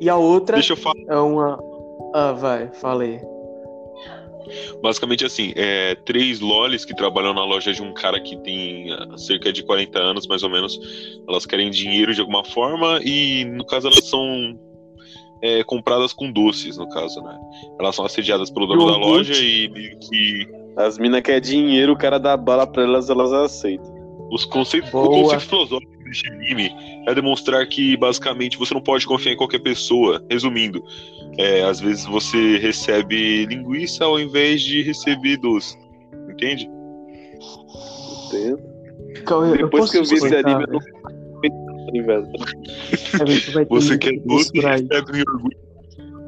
E 0.00 0.10
a 0.10 0.16
outra 0.16 0.56
Deixa 0.56 0.72
eu 0.72 0.76
falar. 0.76 0.96
é 1.08 1.16
uma. 1.16 1.58
Ah, 2.12 2.32
vai, 2.32 2.68
falei. 2.74 3.20
Basicamente 4.82 5.24
assim, 5.24 5.52
é 5.56 5.94
três 5.94 6.40
lolis 6.40 6.84
que 6.84 6.94
trabalham 6.94 7.34
na 7.34 7.44
loja 7.44 7.72
de 7.72 7.82
um 7.82 7.92
cara 7.92 8.20
que 8.20 8.36
tem 8.38 8.92
ah, 8.92 9.16
cerca 9.16 9.52
de 9.52 9.62
40 9.62 9.98
anos, 9.98 10.26
mais 10.26 10.42
ou 10.42 10.50
menos. 10.50 10.78
Elas 11.28 11.46
querem 11.46 11.70
dinheiro 11.70 12.14
de 12.14 12.20
alguma 12.20 12.44
forma 12.44 13.00
e, 13.02 13.44
no 13.44 13.64
caso, 13.64 13.88
elas 13.88 14.04
são 14.08 14.58
é, 15.42 15.62
compradas 15.64 16.12
com 16.12 16.30
doces, 16.30 16.76
no 16.76 16.88
caso, 16.88 17.20
né? 17.22 17.38
Elas 17.78 17.94
são 17.94 18.04
assediadas 18.04 18.50
pelo 18.50 18.66
dono 18.66 18.86
da 18.86 18.96
loja 18.96 19.34
e 19.34 19.68
meio 19.68 19.98
que 19.98 20.48
As 20.76 20.98
minas 20.98 21.22
querem 21.22 21.40
dinheiro, 21.40 21.92
o 21.92 21.96
cara 21.96 22.18
dá 22.18 22.36
bala 22.36 22.66
pra 22.66 22.82
elas, 22.82 23.10
elas 23.10 23.32
aceitam. 23.32 23.94
os 24.30 24.44
conceitos, 24.44 24.92
o 24.92 25.08
conceito 25.08 25.46
filosófico 25.46 25.95
desse 26.06 26.26
anime 26.28 26.70
é 27.06 27.14
demonstrar 27.14 27.66
que, 27.66 27.96
basicamente, 27.96 28.58
você 28.58 28.74
não 28.74 28.80
pode 28.80 29.06
confiar 29.06 29.32
em 29.32 29.36
qualquer 29.36 29.60
pessoa. 29.60 30.20
Resumindo, 30.30 30.82
é, 31.38 31.62
às 31.62 31.80
vezes 31.80 32.04
você 32.06 32.58
recebe 32.58 33.46
linguiça 33.46 34.04
ao 34.04 34.18
invés 34.18 34.62
de 34.62 34.82
receber 34.82 35.36
doce. 35.38 35.76
Entende? 36.30 36.68
Entendo? 38.26 38.60
Eu 39.28 39.56
Depois 39.56 39.90
que 39.90 39.98
eu 39.98 40.04
vi 40.04 40.14
esse 40.14 40.36
anime, 40.36 40.64
eu 40.64 40.72
não. 40.72 40.80
É, 41.44 41.48
Você 43.68 43.98
quer 43.98 44.12
que 44.12 44.20
doce 44.20 44.50
e 44.54 44.60
recebe 44.60 45.12
um 45.12 45.16
iogurte, 45.16 45.58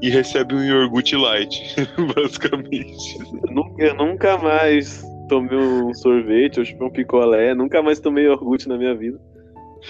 e 0.02 0.10
recebe 0.10 0.54
um 0.54 0.64
iogurte 0.64 1.16
light, 1.16 1.74
basicamente. 2.14 3.18
Eu 3.18 3.52
nunca, 3.52 3.82
eu 3.82 3.94
nunca 3.94 4.38
mais 4.38 5.02
tomei 5.28 5.58
um 5.58 5.92
sorvete 5.94 6.60
ou 6.60 6.64
chupei 6.64 6.86
um 6.86 6.90
picolé, 6.90 7.54
nunca 7.54 7.82
mais 7.82 8.00
tomei 8.00 8.24
iogurte 8.24 8.68
na 8.68 8.76
minha 8.76 8.94
vida. 8.94 9.20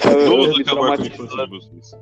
Eu, 0.05 0.11
eu 0.21 0.29
Vamos 0.31 0.57
me 0.57 0.63
acabar 0.63 0.81
com 0.81 0.93
a 0.93 0.97
traumatizei. 0.97 1.15
infância 1.25 1.45
de 1.47 1.51
vocês. 1.51 1.93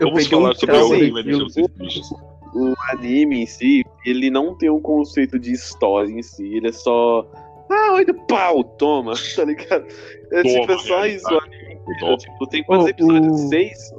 Eu 0.00 0.08
Vamos 0.08 0.22
peguei 0.24 0.38
um 0.38 0.42
falar 0.42 0.54
sobre 0.54 1.22
que 1.22 1.32
vocês 1.38 1.66
tristes. 1.76 2.10
o 2.54 2.74
anime 2.92 3.42
em 3.42 3.46
si, 3.46 3.84
ele 4.06 4.30
não 4.30 4.56
tem 4.56 4.70
um 4.70 4.80
conceito 4.80 5.38
de 5.38 5.52
história 5.52 6.10
em 6.10 6.22
si, 6.22 6.56
ele 6.56 6.68
é 6.68 6.72
só. 6.72 7.26
Ah, 7.70 7.92
olha 7.92 8.10
o 8.10 8.26
pau, 8.26 8.64
toma, 8.64 9.12
tá 9.36 9.44
ligado? 9.44 9.86
É 10.32 10.42
Toma, 10.42 10.60
tipo, 10.60 10.72
é 10.72 10.78
só 10.78 11.00
realidade. 11.02 11.14
isso 11.16 11.26
o 11.34 11.38
anime 11.40 11.74
inteiro. 11.74 12.16
Tipo, 12.18 12.46
tem 12.48 12.64
quantos 12.64 12.86
Ô, 12.86 12.88
episódios? 12.88 13.32
o- 13.42 13.48
Seis? 13.48 13.90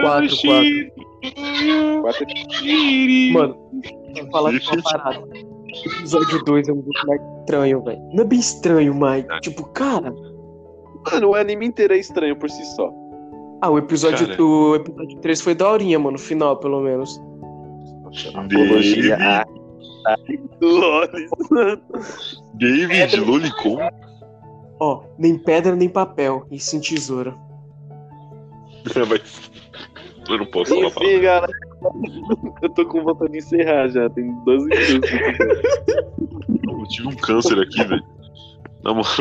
Quatro, 0.00 0.36
quatro. 0.42 2.02
Quatro? 2.02 2.26
Mano, 3.32 3.70
deixa 3.72 4.20
eu 4.20 4.30
falar 4.30 4.50
de 4.58 4.66
uma 4.68 4.82
parada. 4.82 5.20
O 5.20 5.88
episódio 5.98 6.44
2 6.44 6.68
é 6.68 6.72
um 6.72 6.82
pouco 6.82 7.06
mais 7.06 7.20
estranho, 7.40 7.82
velho. 7.82 8.00
Não 8.12 8.22
é 8.22 8.26
bem 8.26 8.38
estranho, 8.38 8.94
mas, 8.94 9.24
tipo, 9.40 9.64
cara. 9.72 10.12
Mano, 11.10 11.30
o 11.30 11.34
anime 11.34 11.66
inteiro 11.66 11.94
é 11.94 11.98
estranho 11.98 12.36
por 12.36 12.50
si 12.50 12.64
só. 12.76 12.92
Ah, 13.60 13.70
o 13.70 13.78
episódio, 13.78 14.26
Cara. 14.26 14.42
o 14.42 14.74
episódio 14.74 15.18
3 15.18 15.40
foi 15.40 15.54
daorinha, 15.54 15.98
mano. 15.98 16.12
No 16.12 16.18
final, 16.18 16.56
pelo 16.56 16.80
menos. 16.80 17.20
Apologia. 18.34 19.46
David 22.54 23.16
Lolicon? 23.20 23.78
Ó, 24.80 25.04
nem 25.18 25.38
pedra 25.38 25.76
nem 25.76 25.88
papel, 25.88 26.44
e 26.50 26.58
sim 26.58 26.80
tesoura. 26.80 27.36
Mas 29.08 29.50
eu 30.28 30.38
não 30.38 30.46
posso 30.46 30.74
falar 30.74 30.88
Enfim, 30.88 31.20
galera. 31.20 31.52
Eu 32.62 32.68
tô 32.70 32.86
com 32.86 33.02
vontade 33.02 33.32
de 33.32 33.38
encerrar 33.38 33.88
já. 33.88 34.10
Tem 34.10 34.32
12 34.44 34.68
minutos. 34.68 35.10
Eu 36.68 36.88
tive 36.88 37.08
um 37.08 37.16
câncer 37.16 37.60
aqui, 37.60 37.84
velho. 37.84 38.04
Na 38.82 38.94
moral. 38.94 39.12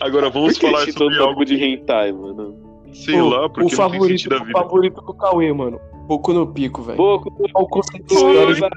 Agora 0.00 0.30
Por 0.30 0.40
vamos 0.40 0.58
que 0.58 0.66
falar 0.66 0.90
sobre 0.92 1.18
algo, 1.18 1.44
de 1.44 1.62
hentai, 1.62 2.12
mano? 2.12 2.56
sei 2.92 3.20
Ô, 3.20 3.28
lá, 3.28 3.48
porque 3.48 3.60
o 3.60 3.62
não 3.64 3.68
tem 3.68 3.76
favorito, 3.76 4.18
sentido 4.18 4.34
a 4.34 4.42
o 4.42 4.44
vida. 4.44 4.58
favorito 4.60 5.00
do 5.00 5.14
Cauê, 5.14 5.52
mano. 5.52 5.80
Boku 6.06 6.32
no 6.32 6.46
pico, 6.52 6.82
velho. 6.82 7.00
O 7.00 7.68
conceito 7.68 8.06
de 8.06 8.14
Oi, 8.14 8.52
história? 8.52 8.70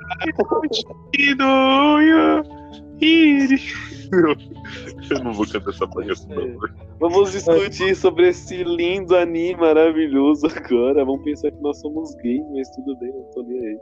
Eu 5.10 5.24
não 5.24 5.34
vou 5.34 5.46
cantar 5.46 5.70
essa 5.72 5.86
bagaça, 5.86 6.28
não. 6.30 6.58
Vamos 7.00 7.32
discutir 7.32 7.96
sobre 7.96 8.30
esse 8.30 8.64
lindo 8.64 9.16
anime 9.16 9.56
maravilhoso 9.60 10.48
agora. 10.48 11.06
Vamos 11.06 11.24
pensar 11.24 11.52
que 11.52 11.62
nós 11.62 11.80
somos 11.80 12.14
gays, 12.16 12.42
mas 12.54 12.70
tudo 12.72 12.98
bem, 13.00 13.10
não 13.10 13.24
tô 13.32 13.44
nem 13.44 13.60
aí. 13.60 13.78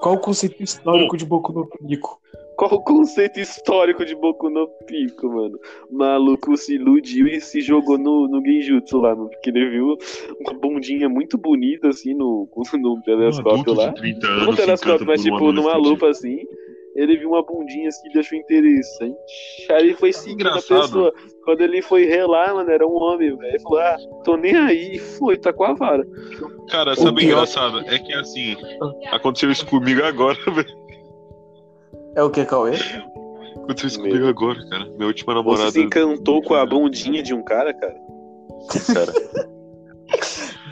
Qual 0.00 0.16
o 0.16 0.18
conceito 0.18 0.62
histórico 0.62 1.16
de 1.16 1.24
Boku 1.24 1.52
no 1.52 1.66
pico? 1.66 2.20
Qual 2.56 2.74
o 2.74 2.82
conceito 2.84 3.40
histórico 3.40 4.04
de 4.04 4.14
Boku 4.14 4.48
no 4.50 4.68
Pico, 4.86 5.28
mano? 5.28 5.58
O 5.90 5.96
maluco 5.96 6.56
se 6.56 6.74
iludiu 6.74 7.26
e 7.26 7.40
se 7.40 7.60
jogou 7.60 7.96
no, 7.98 8.28
no 8.28 8.44
Genjutsu 8.44 8.98
lá, 8.98 9.14
mano, 9.16 9.30
porque 9.30 9.50
ele 9.50 9.70
viu 9.70 9.96
uma 10.40 10.54
bundinha 10.54 11.08
muito 11.08 11.36
bonita, 11.38 11.88
assim, 11.88 12.14
no, 12.14 12.48
no 12.74 12.92
Um 12.94 13.00
telescópio 13.02 13.52
adulto 13.52 13.74
lá. 13.74 13.88
de 13.88 13.94
30 13.96 14.26
No 14.28 14.32
anos 14.42 14.56
se 14.56 14.62
telescópio, 14.62 15.06
mas 15.06 15.20
um 15.20 15.24
tipo, 15.24 15.52
numa 15.52 15.76
lupa 15.76 16.08
assim. 16.08 16.38
Ele 16.94 17.16
viu 17.16 17.30
uma 17.30 17.42
bundinha 17.42 17.88
assim 17.88 18.06
e 18.14 18.18
achou 18.18 18.36
interessante. 18.36 19.16
Aí 19.70 19.78
ele 19.82 19.94
foi 19.94 20.12
seguindo 20.12 20.46
a 20.46 20.50
Engraçado. 20.50 20.82
pessoa. 20.82 21.14
Quando 21.42 21.62
ele 21.62 21.80
foi 21.80 22.04
relar, 22.04 22.54
mano, 22.54 22.70
era 22.70 22.86
um 22.86 22.92
homem, 22.96 23.34
velho. 23.34 23.48
Ele 23.48 23.58
falou, 23.60 23.78
ah, 23.78 23.96
tô 24.22 24.36
nem 24.36 24.54
aí. 24.54 24.96
E 24.96 24.98
foi, 24.98 25.38
tá 25.38 25.54
com 25.54 25.64
a 25.64 25.72
vara. 25.72 26.06
Cara, 26.68 26.94
sabe 26.94 27.08
o 27.10 27.14
pior- 27.14 27.32
engraçado? 27.32 27.78
É 27.86 27.98
que 27.98 28.12
assim, 28.12 28.56
aconteceu 29.10 29.50
isso 29.50 29.64
comigo 29.66 30.04
agora, 30.04 30.36
velho. 30.52 30.81
É 32.14 32.22
o 32.22 32.30
que, 32.30 32.44
Cauê? 32.44 32.72
Aconteceu 33.56 33.88
isso 33.88 34.00
comigo 34.00 34.26
agora, 34.26 34.58
cara. 34.68 34.84
Minha 34.96 35.06
última 35.06 35.32
Você 35.34 35.38
namorada. 35.38 35.70
se 35.70 35.80
encantou 35.80 36.42
com 36.42 36.54
a 36.54 36.66
bundinha 36.66 37.22
de 37.22 37.32
um 37.32 37.42
cara, 37.42 37.72
cara? 37.72 37.94
cara. 38.94 39.12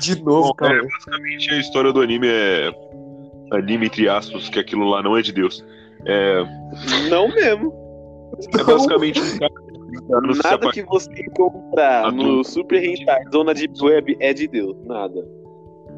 De 0.00 0.22
novo, 0.22 0.48
Bom, 0.48 0.54
Cauê. 0.54 0.78
é, 0.78 0.82
basicamente 0.82 1.50
a 1.52 1.58
história 1.58 1.92
do 1.92 2.00
anime 2.00 2.26
é. 2.28 2.72
Anime, 3.52 3.86
entre 3.86 4.08
aspas, 4.08 4.48
que 4.48 4.58
aquilo 4.58 4.88
lá 4.88 5.02
não 5.02 5.16
é 5.16 5.22
de 5.22 5.32
Deus. 5.32 5.64
É, 6.06 6.42
Não 7.10 7.28
mesmo. 7.28 7.72
é 8.58 8.62
basicamente 8.64 9.20
um 9.20 9.38
cara 9.38 9.52
de 9.52 9.98
30 9.98 10.16
anos 10.16 10.36
se 10.36 10.42
Nada 10.44 10.70
que 10.70 10.82
você 10.84 11.10
encontrar 11.20 12.12
no 12.12 12.22
Adulto. 12.22 12.48
Super 12.48 12.82
Hentai 12.82 13.20
Zona 13.32 13.52
Deep 13.52 13.74
Web 13.82 14.16
é 14.20 14.32
de 14.32 14.46
Deus. 14.46 14.76
Nada. 14.86 15.26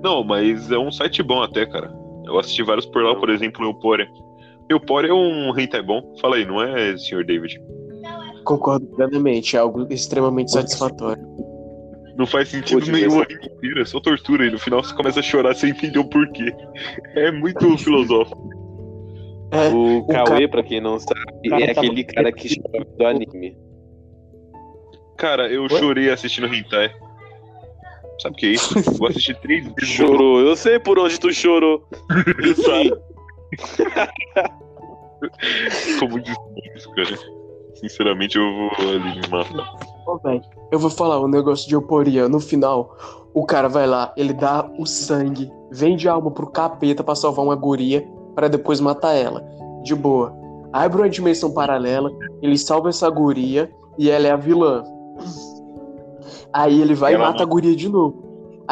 Não, 0.03 0.25
mas 0.25 0.73
é 0.73 0.79
um 0.79 0.91
site 0.91 1.23
bom 1.23 1.43
até, 1.43 1.67
cara. 1.67 1.93
Eu 2.25 2.39
assisti 2.39 2.63
vários 2.63 2.87
por 2.87 3.03
lá, 3.03 3.15
por 3.15 3.29
exemplo, 3.31 3.65
o 3.65 3.69
Euphoria. 3.71 4.09
Euphoria 4.73 5.11
é 5.11 5.15
um 5.15 5.57
hentai 5.59 5.83
bom. 5.83 6.15
Fala 6.21 6.37
aí, 6.37 6.45
não 6.45 6.63
é, 6.63 6.97
Sr. 6.97 7.25
David? 7.25 7.61
Concordo 8.45 8.87
plenamente, 8.87 9.57
é 9.57 9.61
algo 9.61 9.87
extremamente 9.91 10.51
satisfatório. 10.51 11.23
Não 12.17 12.27
faz 12.27 12.49
sentido 12.49 12.85
Pô, 12.85 12.91
nenhum 12.93 13.19
o 13.19 13.23
anime 13.23 13.47
inteiro, 13.47 13.81
é 13.81 13.85
só 13.85 13.99
tortura. 14.01 14.45
E 14.47 14.51
no 14.51 14.59
final 14.59 14.83
você 14.83 14.95
começa 14.95 15.21
a 15.21 15.23
chorar 15.23 15.55
sem 15.55 15.71
entender 15.71 15.99
o 15.99 16.05
porquê. 16.05 16.53
É 17.15 17.31
muito 17.31 17.77
filosófico. 17.79 18.51
É, 19.51 19.69
O 19.69 20.07
Cauê, 20.07 20.25
cara- 20.27 20.49
pra 20.49 20.63
quem 20.63 20.81
não 20.81 20.99
sabe, 20.99 21.21
cara 21.49 21.65
é 21.65 21.71
aquele 21.71 22.05
cara 22.05 22.33
que 22.33 22.61
chora 22.61 22.85
do 22.85 23.07
anime. 23.07 23.57
Cara, 25.17 25.49
eu 25.49 25.69
chorei 25.69 26.11
assistindo 26.11 26.47
hentai. 26.53 26.91
Sabe 28.21 28.35
o 28.35 28.39
que 28.39 28.47
é 28.47 28.51
isso? 28.51 28.79
Eu 28.79 28.93
vou 28.99 29.09
assistir 29.09 29.35
três 29.41 29.65
vezes. 29.65 29.89
Chorou. 29.89 30.41
Eu 30.41 30.57
sei 30.57 30.79
por 30.79 30.99
onde 30.99 31.19
tu 31.19 31.33
chorou. 31.33 31.87
Enfim. 32.45 32.93
Ficou 35.71 36.09
muito 36.09 36.31
estranho 36.31 36.95
cara. 36.95 37.19
Sinceramente, 37.75 38.37
eu 38.37 38.45
vou 38.45 38.89
ali 38.89 39.21
me 39.21 39.29
matar. 39.29 39.75
Ô, 40.07 40.19
velho, 40.19 40.43
eu 40.71 40.79
vou 40.79 40.91
falar 40.91 41.21
um 41.21 41.29
negócio 41.29 41.69
de 41.69 41.75
euporia. 41.75 42.29
No 42.29 42.39
final, 42.39 42.97
o 43.35 43.45
cara 43.45 43.69
vai 43.69 43.87
lá, 43.87 44.13
ele 44.17 44.33
dá 44.33 44.71
o 44.79 44.87
sangue, 44.87 45.51
vende 45.71 46.09
a 46.09 46.13
alma 46.13 46.31
pro 46.31 46.47
capeta 46.47 47.03
pra 47.03 47.15
salvar 47.15 47.45
uma 47.45 47.57
guria, 47.57 48.07
pra 48.35 48.49
depois 48.49 48.81
matar 48.81 49.15
ela. 49.15 49.43
De 49.83 49.95
boa. 49.95 50.35
Abre 50.73 51.03
uma 51.03 51.09
dimensão 51.09 51.53
paralela, 51.53 52.11
ele 52.41 52.57
salva 52.57 52.89
essa 52.89 53.09
guria 53.11 53.71
e 53.99 54.11
ela 54.11 54.27
é 54.27 54.31
a 54.31 54.37
vilã. 54.37 54.85
Aí 56.53 56.81
ele 56.81 56.95
vai 56.95 57.13
e 57.13 57.15
Ela 57.15 57.29
mata 57.29 57.43
a 57.43 57.47
guria 57.47 57.75
de 57.75 57.89
novo. 57.89 58.22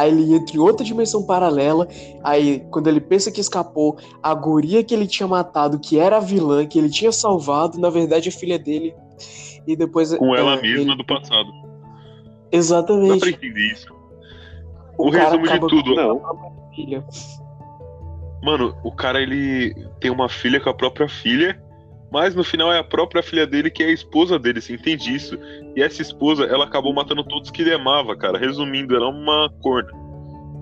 Aí 0.01 0.11
ele 0.11 0.35
entra 0.35 0.57
em 0.57 0.59
outra 0.59 0.85
dimensão 0.85 1.25
paralela. 1.25 1.87
Aí, 2.25 2.61
quando 2.71 2.89
ele 2.89 3.01
pensa 3.01 3.31
que 3.31 3.41
escapou, 3.41 3.97
a 4.23 4.33
guria 4.35 4.83
que 4.83 4.95
ele 4.95 5.07
tinha 5.07 5.27
matado, 5.29 5.79
que 5.79 5.99
era 5.99 6.17
a 6.17 6.21
vilã, 6.21 6.65
que 6.67 6.79
ele 6.79 6.89
tinha 6.89 7.13
salvado, 7.13 7.79
na 7.79 7.91
verdade 7.91 8.29
é 8.29 8.33
filha 8.33 8.59
dele. 8.59 8.95
E 9.67 9.77
depois. 9.77 10.15
Com 10.17 10.35
ela 10.35 10.55
é, 10.55 10.63
mesma 10.63 10.93
ele- 10.93 10.97
do 10.97 11.05
passado. 11.05 11.51
Dá 11.53 12.57
Exatamente. 12.59 13.21
pra 13.21 13.29
entender 13.31 13.73
isso. 13.73 13.93
O 14.99 15.09
O, 15.09 15.13
cara 15.13 15.25
resumo 15.27 15.45
de 15.45 15.51
acaba 15.51 15.67
tudo. 15.69 15.95
Não. 15.95 16.21
Filha. 16.75 17.05
Mano, 18.43 18.75
o 18.83 18.91
cara 18.93 19.21
ele 19.21 19.75
tem 20.01 20.11
uma 20.11 20.29
filha 20.29 20.59
com 20.61 20.71
a 20.71 20.75
própria 20.75 21.09
filha, 21.09 21.61
mas 22.11 22.35
no 22.35 22.43
final 22.43 22.73
é 22.73 22.79
a 22.79 22.85
própria 22.85 23.23
filha 23.23 23.47
dele 23.47 23.71
que 23.71 23.83
é 23.83 23.87
a 23.87 23.93
esposa 23.93 24.39
dele, 24.39 24.61
você 24.61 24.75
entende 24.75 25.15
isso? 25.15 25.39
E 25.77 25.83
essa 25.83 26.03
esposa, 26.03 26.45
ela 26.45 26.65
acabou 26.65 26.93
matando 26.93 27.25
todos 27.25 27.51
que 27.51 27.63
ele 27.63 27.73
amava, 27.73 28.17
cara. 28.17 28.39
Resumindo, 28.39 28.97
ela 28.97 29.07
é 29.07 29.11
uma 29.11 29.51
corna. 29.61 29.91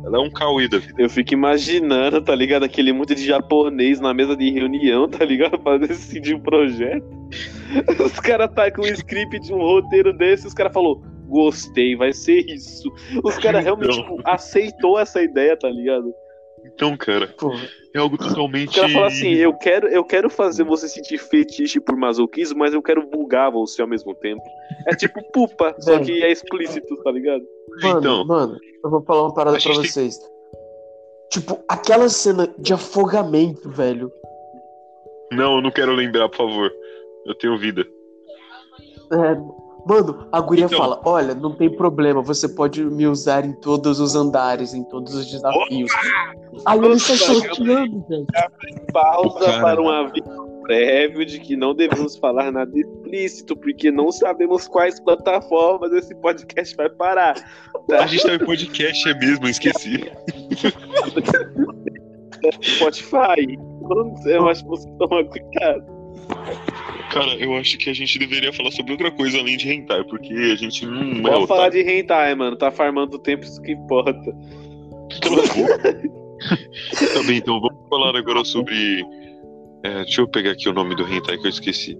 Ela 0.04 0.18
é 0.18 0.20
um 0.20 0.30
cauê 0.30 0.68
da 0.68 0.78
vida. 0.78 1.02
Eu 1.02 1.10
fico 1.10 1.34
imaginando, 1.34 2.20
tá 2.20 2.34
ligado? 2.34 2.64
Aquele 2.64 2.92
monte 2.92 3.14
de 3.14 3.26
japonês 3.26 4.00
na 4.00 4.14
mesa 4.14 4.36
de 4.36 4.50
reunião, 4.50 5.08
tá 5.08 5.24
ligado? 5.24 5.58
Pra 5.58 5.76
decidir 5.78 6.34
um 6.34 6.40
projeto. 6.40 7.04
Os 8.04 8.18
caras 8.20 8.50
tá 8.54 8.70
com 8.70 8.82
um 8.82 8.86
script 8.86 9.40
de 9.40 9.52
um 9.52 9.58
roteiro 9.58 10.12
desse, 10.16 10.46
os 10.46 10.54
caras 10.54 10.72
falou 10.72 11.02
gostei, 11.28 11.94
vai 11.94 12.12
ser 12.12 12.40
isso. 12.50 12.90
Os 13.22 13.36
caras 13.38 13.62
realmente 13.64 13.98
Então. 13.98 14.16
tipo, 14.16 14.28
aceitou 14.28 14.98
essa 14.98 15.22
ideia, 15.22 15.56
tá 15.56 15.68
ligado? 15.68 16.12
Então, 16.78 16.96
cara, 16.96 17.26
Pô, 17.36 17.52
é 17.92 17.98
algo 17.98 18.14
O 18.14 18.18
totalmente. 18.18 18.76
cara 18.76 18.88
fala 18.90 19.08
assim, 19.08 19.30
eu 19.34 19.52
quero, 19.52 19.88
eu 19.88 20.04
quero 20.04 20.30
fazer 20.30 20.62
você 20.62 20.88
sentir 20.88 21.18
fetiche 21.18 21.80
por 21.80 21.96
masoquismo, 21.96 22.56
mas 22.56 22.72
eu 22.72 22.80
quero 22.80 23.04
vulgar 23.10 23.50
você 23.50 23.82
ao 23.82 23.88
mesmo 23.88 24.14
tempo. 24.14 24.40
É 24.86 24.94
tipo 24.94 25.20
pupa, 25.32 25.74
só 25.82 25.98
que 25.98 26.22
é 26.22 26.30
explícito, 26.30 26.96
tá 27.02 27.10
ligado? 27.10 27.42
mano, 27.82 27.98
Então. 27.98 28.24
mano, 28.24 28.56
eu 28.84 28.88
vou 28.90 29.02
falar 29.02 29.22
uma 29.24 29.34
parada 29.34 29.56
pra 29.56 29.60
gente 29.60 29.74
tem- 29.82 29.90
vocês. 29.90 30.20
Tipo, 31.32 31.58
aquela 31.68 32.08
cena 32.08 32.48
de 32.56 32.72
afogamento, 32.72 33.68
velho. 33.70 34.12
Não, 35.32 35.56
eu 35.56 35.60
não 35.62 35.72
quero 35.72 35.92
lembrar, 35.96 36.28
por 36.28 36.36
favor. 36.36 36.70
Eu 37.26 37.34
tenho 37.34 37.58
vida. 37.58 37.84
É, 39.12 39.36
mano, 39.86 40.28
a 40.32 40.40
guria 40.40 40.64
Então. 40.66 40.78
fala: 40.78 41.00
Olha, 41.04 41.34
não 41.34 41.54
tem 41.54 41.70
problema, 41.74 42.22
você 42.22 42.48
pode 42.48 42.84
me 42.84 43.06
usar 43.06 43.44
em 43.44 43.52
todos 43.52 44.00
os 44.00 44.14
andares, 44.14 44.74
em 44.74 44.84
todos 44.84 45.14
os 45.14 45.26
desafios. 45.30 45.90
Aí 46.66 46.78
ele 46.78 46.98
sai 46.98 47.16
Nossa, 47.16 47.34
sorteando, 47.34 48.04
velho. 48.08 48.26
Pausa 48.92 49.44
Cara. 49.44 49.60
para 49.62 49.80
um 49.82 49.88
aviso 49.88 50.48
prévio 50.62 51.24
de 51.24 51.40
que 51.40 51.56
não 51.56 51.74
devemos 51.74 52.16
falar 52.16 52.52
nada 52.52 52.70
explícito, 52.78 53.56
porque 53.56 53.90
não 53.90 54.12
sabemos 54.12 54.68
quais 54.68 55.00
plataformas 55.00 55.92
esse 55.92 56.14
podcast 56.16 56.76
vai 56.76 56.90
parar. 56.90 57.34
A 57.90 58.06
gente 58.06 58.22
tá 58.26 58.34
em 58.34 58.38
podcast, 58.38 59.08
é 59.08 59.14
mesmo, 59.14 59.46
eu 59.46 59.50
esqueci. 59.50 60.10
Spotify. 62.62 63.58
Eu 64.26 64.48
acho 64.48 64.62
que 64.62 64.68
você 64.68 64.88
toma 64.98 65.24
cuidado. 65.24 65.98
Cara, 67.10 67.34
eu 67.36 67.56
acho 67.56 67.78
que 67.78 67.88
a 67.88 67.94
gente 67.94 68.18
deveria 68.18 68.52
falar 68.52 68.70
sobre 68.70 68.92
outra 68.92 69.10
coisa 69.10 69.38
além 69.38 69.56
de 69.56 69.70
hentai, 69.70 70.04
porque 70.04 70.34
a 70.34 70.56
gente 70.56 70.84
não 70.84 71.28
é 71.28 71.32
Vamos 71.32 71.48
falar 71.48 71.68
otário. 71.68 71.84
de 71.84 71.90
hentai, 71.90 72.34
mano. 72.34 72.56
Tá 72.56 72.70
farmando 72.70 73.16
o 73.16 73.18
tempo, 73.18 73.44
isso 73.44 73.60
que 73.62 73.72
importa. 73.72 74.12
Boca. 74.20 74.36
tá 77.14 77.22
bem, 77.26 77.38
então 77.38 77.60
vamos 77.60 77.88
falar 77.88 78.16
agora 78.16 78.44
sobre. 78.44 79.02
é, 79.82 80.04
deixa 80.04 80.20
eu 80.20 80.28
pegar 80.28 80.52
aqui 80.52 80.68
o 80.68 80.72
nome 80.72 80.94
do 80.94 81.02
hentai 81.02 81.38
que 81.38 81.46
eu 81.46 81.50
esqueci. 81.50 81.98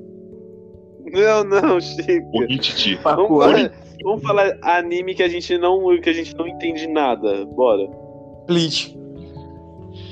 Não, 1.12 1.44
não, 1.44 1.80
chega. 1.80 2.26
O 2.34 2.44
Hintiti. 2.44 2.96
Vamos 2.96 3.28
falar, 3.28 3.72
vamos 4.02 4.22
falar 4.22 4.58
anime 4.62 5.14
que 5.14 5.22
a 5.22 5.28
gente 5.28 5.56
não, 5.56 5.98
que 6.00 6.10
a 6.10 6.12
gente 6.12 6.36
não 6.36 6.46
entende 6.46 6.86
nada. 6.86 7.46
Bora. 7.46 7.88
Bleach. 8.46 8.94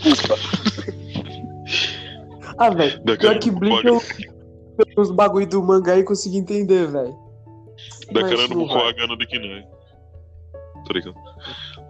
ah, 2.57 2.71
velho. 2.71 3.03
Pior 3.19 3.39
que 3.39 3.51
Bleach 3.51 3.87
eu 3.87 4.01
os 4.97 5.11
bagulho 5.11 5.47
do 5.47 5.63
mangá 5.63 5.99
e 5.99 6.05
consegui 6.05 6.39
entender, 6.39 6.87
velho. 6.87 7.17
Da 8.13 8.23
cara 8.23 8.49
do 8.49 8.55
não 8.55 8.67
vai. 8.67 8.79
Kohaga 8.79 9.07
no 9.07 9.17
Dekinai. 9.17 9.67
Tô 10.87 10.93
ligado. 10.93 11.17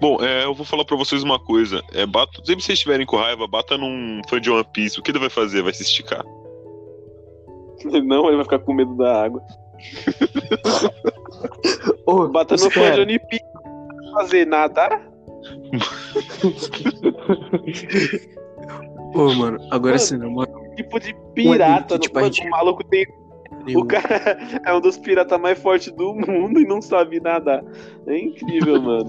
Bom, 0.01 0.23
é, 0.23 0.45
eu 0.45 0.55
vou 0.55 0.65
falar 0.65 0.85
pra 0.85 0.97
vocês 0.97 1.23
uma 1.23 1.39
coisa. 1.39 1.83
É, 1.93 2.07
bata, 2.07 2.33
sempre 2.37 2.57
que 2.57 2.63
vocês 2.63 2.79
estiverem 2.79 3.07
com 3.07 3.17
raiva, 3.17 3.47
bata 3.47 3.77
num 3.77 4.21
fã 4.29 4.41
de 4.41 4.51
One 4.51 4.67
Piece. 4.73 4.99
O 4.99 5.03
que 5.03 5.11
ele 5.11 5.19
vai 5.19 5.31
fazer? 5.31 5.63
Vai 5.63 5.73
se 5.73 5.83
esticar. 5.83 6.25
Não, 7.85 8.27
ele 8.27 8.37
vai 8.37 8.45
ficar 8.45 8.59
com 8.61 8.73
medo 8.73 8.97
da 8.97 9.25
água. 9.25 9.43
Ô, 12.07 12.29
Bata 12.29 12.57
no 12.57 12.71
fã 12.71 12.93
de. 12.93 13.01
One 13.01 13.19
Piece. 13.19 13.45
Fazer 14.13 14.47
nada. 14.47 14.89
Ô, 19.15 19.33
mano, 19.35 19.59
agora 19.71 19.95
Mano, 19.95 19.99
sim, 19.99 20.17
não, 20.17 20.31
mano. 20.31 20.66
Tipo 20.77 21.01
de 21.01 21.15
pirata. 21.35 21.99
que, 21.99 22.07
tipo, 22.07 22.21
gente- 22.25 22.47
O 22.47 22.51
maluco 22.51 22.85
tem. 22.85 23.07
O 23.75 23.85
cara 23.85 24.39
é 24.65 24.75
um 24.75 24.81
dos 24.81 24.97
piratas 24.99 25.41
mais 25.41 25.59
fortes 25.59 25.93
do 25.93 26.15
mundo 26.15 26.61
e 26.61 26.65
não 26.67 26.81
sabe 26.83 27.21
nadar. 27.21 27.63
É 28.07 28.19
incrível, 28.19 28.81
mano. 28.81 29.09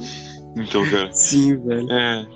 Então, 0.55 0.89
cara. 0.89 1.11
Sim, 1.13 1.57
velho. 1.57 1.91
É. 1.91 2.27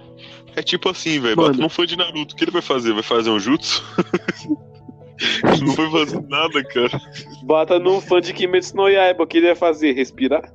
É 0.58 0.62
tipo 0.62 0.90
assim, 0.90 1.20
velho. 1.20 1.36
Bata 1.36 1.54
num 1.54 1.70
fã 1.70 1.86
de 1.86 1.96
Naruto. 1.98 2.34
O 2.34 2.38
que 2.38 2.44
ele 2.44 2.52
vai 2.52 2.62
fazer? 2.62 2.94
Vai 2.94 3.04
fazer 3.04 3.30
um 3.30 3.40
jutsu? 3.40 3.84
Não 5.66 5.74
vai 5.74 5.92
fazer 5.92 6.22
nada, 6.28 6.64
cara. 6.64 7.00
Bota 7.44 7.80
num 7.80 8.02
fã 8.02 8.20
de 8.20 8.34
Kimetsu 8.34 8.76
no 8.76 8.90
Yaiba. 8.90 9.24
O 9.24 9.28
que 9.28 9.38
ele 9.38 9.48
vai 9.48 9.56
fazer? 9.56 9.94
Respirar? 9.94 10.52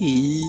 E... 0.00 0.40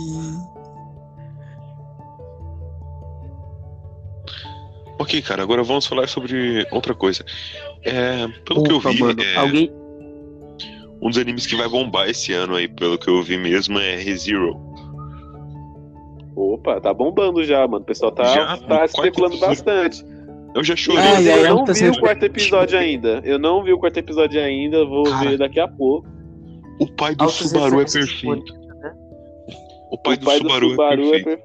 Ok, 4.99 5.21
cara, 5.21 5.43
agora 5.43 5.62
vamos 5.63 5.86
falar 5.86 6.08
sobre 6.08 6.65
outra 6.71 6.93
coisa. 6.95 7.23
É, 7.84 8.27
pelo 8.45 8.63
que 8.63 8.71
eu 8.71 8.79
vi, 8.79 8.99
mano, 8.99 9.21
é, 9.21 9.36
alguém... 9.36 9.71
um 11.01 11.10
dos 11.10 11.17
animes 11.17 11.45
que 11.45 11.55
vai 11.55 11.67
bombar 11.67 12.10
esse 12.10 12.31
ano 12.34 12.55
aí, 12.55 12.67
pelo 12.67 12.97
que 12.97 13.10
eu 13.10 13.21
vi 13.21 13.38
mesmo, 13.38 13.77
é 13.77 13.97
ReZero. 13.97 14.55
Opa, 16.36 16.79
tá 16.81 16.93
bombando 16.93 17.43
já, 17.43 17.67
mano. 17.67 17.84
O 17.84 17.86
pessoal 17.86 18.12
tá, 18.12 18.23
Já? 18.25 18.58
tá 18.58 18.65
Quarto 18.67 18.95
especulando 18.95 19.36
episódio. 19.36 19.55
bastante. 19.65 20.05
Eu 20.53 20.63
já 20.63 20.75
chorei. 20.75 20.99
Ai, 21.01 21.27
eu 21.29 21.34
ai, 21.43 21.49
não 21.49 21.63
tá 21.65 21.73
vi 21.73 21.79
sendo- 21.79 21.97
o 21.97 21.99
quarto 21.99 22.23
episódio 22.23 22.77
ainda. 22.79 23.21
Eu 23.25 23.38
não 23.38 23.63
vi 23.63 23.73
o 23.73 23.77
quarto 23.77 23.97
episódio 23.97 24.41
ainda. 24.41 24.86
Vou 24.86 25.03
Cara. 25.03 25.29
ver 25.29 25.38
daqui 25.38 25.60
a 25.60 25.67
pouco. 25.67 26.08
O 26.79 26.88
pai 26.88 27.15
do 27.15 27.29
Subaru 27.29 27.81
é 27.81 27.86
perfeito. 27.86 28.53
O 29.91 29.97
pai, 29.97 30.15
o 30.15 30.17
do, 30.19 30.25
pai 30.25 30.38
Subaru 30.38 30.67
do 30.67 30.71
Subaru 30.71 31.03
é 31.03 31.08
é 31.08 31.12
perfeito. 31.23 31.43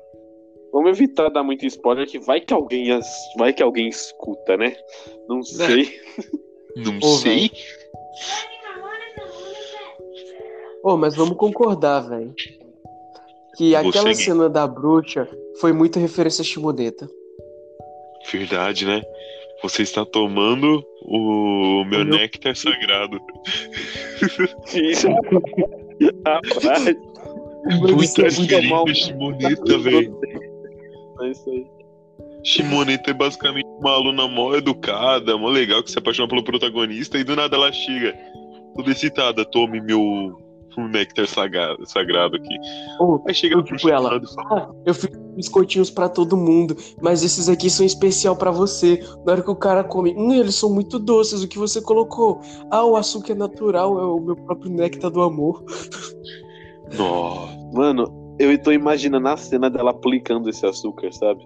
Vamos 0.73 0.91
evitar 0.91 1.29
dar 1.31 1.43
muito 1.43 1.67
spoiler, 1.67 2.07
que 2.07 2.19
vai 2.19 2.41
que 2.41 2.55
alguém, 2.55 2.91
as- 2.93 3.09
vai 3.37 3.53
que 3.53 3.63
alguém 3.63 3.89
escuta, 3.89 4.57
né? 4.57 4.77
Não 5.29 5.43
sei. 5.43 5.99
Não 6.77 6.97
Ô, 7.03 7.17
sei. 7.19 7.51
Ô, 10.83 10.97
mas 10.97 11.15
vamos 11.17 11.37
concordar, 11.37 12.01
velho. 12.09 12.33
Que 13.57 13.71
Você, 13.71 13.89
aquela 13.89 14.09
Gui. 14.11 14.15
cena 14.15 14.49
da 14.49 14.67
bruxa 14.67 15.29
foi 15.61 15.73
muita 15.73 15.99
referência 15.99 16.43
a 16.43 16.45
Shimoneta. 16.45 17.09
Verdade, 18.33 18.87
né? 18.87 19.03
Você 19.63 19.83
está 19.83 20.07
tomando 20.07 20.83
o 21.03 21.85
meu 21.85 22.01
O 22.01 22.05
meu- 22.05 22.17
néctar 22.17 22.57
sagrado. 22.57 23.19
Isso. 24.73 25.09
Rapaz, 26.25 26.85
Muita 27.79 28.23
Muito 28.23 28.63
mal. 28.71 28.87
Shimoneta, 28.89 29.79
velho. 29.79 30.19
É 31.25 31.31
isso 31.31 31.49
aí. 31.51 31.67
Shimoneta 32.43 33.11
é 33.11 33.15
basicamente 33.15 33.67
uma 33.81 33.93
aluna 33.93 34.27
mó 34.27 34.55
educada, 34.55 35.37
mó 35.37 35.49
legal, 35.49 35.83
que 35.83 35.91
se 35.91 35.99
apaixona 35.99 36.29
pelo 36.29 36.45
protagonista 36.45 37.19
e 37.19 37.25
do 37.25 37.37
nada 37.37 37.57
ela 37.57 37.73
chega 37.73 38.15
toda 38.75 38.91
excitada, 38.91 39.45
tome 39.45 39.81
meu 39.81 40.39
néctar 40.89 41.27
sagrado, 41.27 41.87
sagrado 41.87 42.37
aqui. 42.37 42.57
Ô, 42.99 43.23
Aí 43.27 43.35
chega 43.35 43.55
eu, 43.55 43.63
tipo, 43.63 43.89
ela, 43.89 44.17
e 44.17 44.35
fala, 44.35 44.63
ah, 44.63 44.75
eu 44.87 44.95
fiz 44.95 45.11
biscoitinhos 45.35 45.91
pra 45.91 46.09
todo 46.09 46.37
mundo, 46.37 46.77
mas 47.03 47.23
esses 47.23 47.49
aqui 47.49 47.69
são 47.69 47.85
especial 47.85 48.37
pra 48.37 48.51
você. 48.51 49.05
Na 49.25 49.33
hora 49.33 49.43
que 49.43 49.51
o 49.51 49.57
cara 49.57 49.85
come, 49.85 50.15
hum, 50.17 50.33
eles 50.33 50.55
são 50.55 50.73
muito 50.73 50.99
doces, 50.99 51.43
o 51.43 51.49
que 51.49 51.59
você 51.59 51.83
colocou? 51.83 52.41
Ah, 52.71 52.85
o 52.85 52.97
açúcar 52.97 53.33
é 53.33 53.37
natural, 53.37 53.99
é 53.99 54.05
o 54.05 54.21
meu 54.21 54.37
próprio 54.37 54.71
néctar 54.71 55.11
do 55.11 55.21
amor. 55.21 55.63
Nossa, 56.97 57.61
Mano, 57.73 58.20
eu 58.41 58.59
tô 58.63 58.73
imaginando 58.73 59.29
a 59.29 59.37
cena 59.37 59.69
dela 59.71 59.91
aplicando 59.91 60.49
esse 60.49 60.65
açúcar, 60.67 61.13
sabe? 61.13 61.41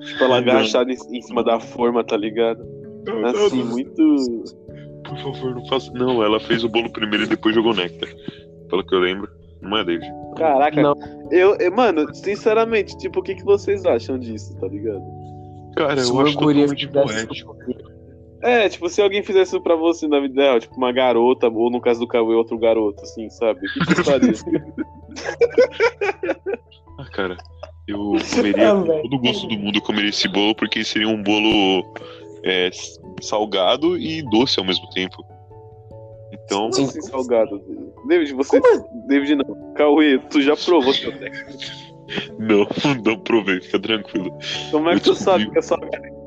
Tipo, 0.00 0.24
ela 0.24 0.40
Não. 0.40 0.52
agachada 0.52 0.90
em, 0.92 0.96
em 1.16 1.22
cima 1.22 1.42
da 1.42 1.58
forma, 1.58 2.04
tá 2.04 2.16
ligado? 2.16 2.64
Assim, 3.24 3.64
muito. 3.64 4.44
por 5.04 5.16
favor, 5.18 5.54
não 5.54 5.66
faça. 5.66 5.90
Não, 5.92 6.22
ela 6.22 6.38
fez 6.38 6.62
o 6.62 6.68
bolo 6.68 6.90
primeiro 6.92 7.24
e 7.24 7.28
depois 7.28 7.54
jogou 7.54 7.74
néctar. 7.74 8.08
pelo 8.68 8.84
que 8.84 8.94
eu 8.94 9.00
lembro. 9.00 9.28
Não 9.62 9.76
é, 9.78 9.84
David? 9.84 10.06
Caraca, 10.36 10.80
Não. 10.80 10.94
eu, 11.32 11.56
eu- 11.56 11.72
mano, 11.72 12.14
sinceramente, 12.14 12.96
tipo, 12.98 13.18
o 13.18 13.22
que, 13.22 13.34
que 13.34 13.44
vocês 13.44 13.84
acham 13.84 14.18
disso, 14.18 14.56
tá 14.60 14.68
ligado? 14.68 15.02
Cara, 15.76 16.00
eu 16.00 16.20
acho 16.20 16.38
guria 16.38 16.66
totalmente 16.66 16.86
fizesse 16.86 17.14
poético. 17.26 17.56
É, 18.42 18.68
tipo, 18.68 18.88
se 18.88 19.02
alguém 19.02 19.22
fizesse 19.22 19.54
isso 19.56 19.62
pra 19.62 19.74
você 19.74 20.06
na 20.06 20.20
vida 20.20 20.42
real, 20.42 20.60
tipo, 20.60 20.76
uma 20.76 20.92
garota, 20.92 21.48
ou 21.48 21.70
no 21.70 21.80
caso 21.80 22.00
do 22.00 22.06
Cauê, 22.06 22.34
outro 22.34 22.58
garoto, 22.58 23.02
assim, 23.02 23.28
sabe? 23.30 23.60
O 23.66 23.72
que 23.72 23.94
você 23.94 24.04
faria? 24.04 24.32
Ah, 27.00 27.06
cara, 27.12 27.36
eu 27.86 28.16
comeria 28.34 28.72
Ah, 28.72 28.74
com 28.74 29.02
todo 29.02 29.14
o 29.14 29.18
gosto 29.20 29.46
do 29.46 29.56
mundo, 29.56 29.76
eu 29.78 29.82
comeria 29.82 30.10
esse 30.10 30.26
bolo, 30.26 30.52
porque 30.54 30.82
seria 30.84 31.08
um 31.08 31.22
bolo 31.22 31.84
é, 32.42 32.70
salgado 33.22 33.96
e 33.96 34.20
doce 34.30 34.58
ao 34.58 34.66
mesmo 34.66 34.88
tempo. 34.90 35.24
Então, 36.32 36.72
Sim. 36.72 36.84
Assim, 36.84 37.00
salgado. 37.02 37.62
David, 38.06 38.32
você. 38.34 38.60
David 39.06 39.36
não. 39.36 39.72
Cauê, 39.74 40.18
tu 40.28 40.42
já 40.42 40.56
provou 40.56 40.92
seu 40.92 41.12
texto. 41.18 41.72
não, 42.38 42.66
não 43.04 43.18
provei, 43.20 43.60
fica 43.60 43.78
tranquilo. 43.78 44.36
Como 44.72 44.90
é 44.90 44.94
que 44.96 45.02
tu 45.02 45.10
Eu 45.10 45.14
sabe 45.14 45.44
descobri. 45.46 45.52
que 45.52 45.58
é 45.58 45.62
salgado? 45.62 46.17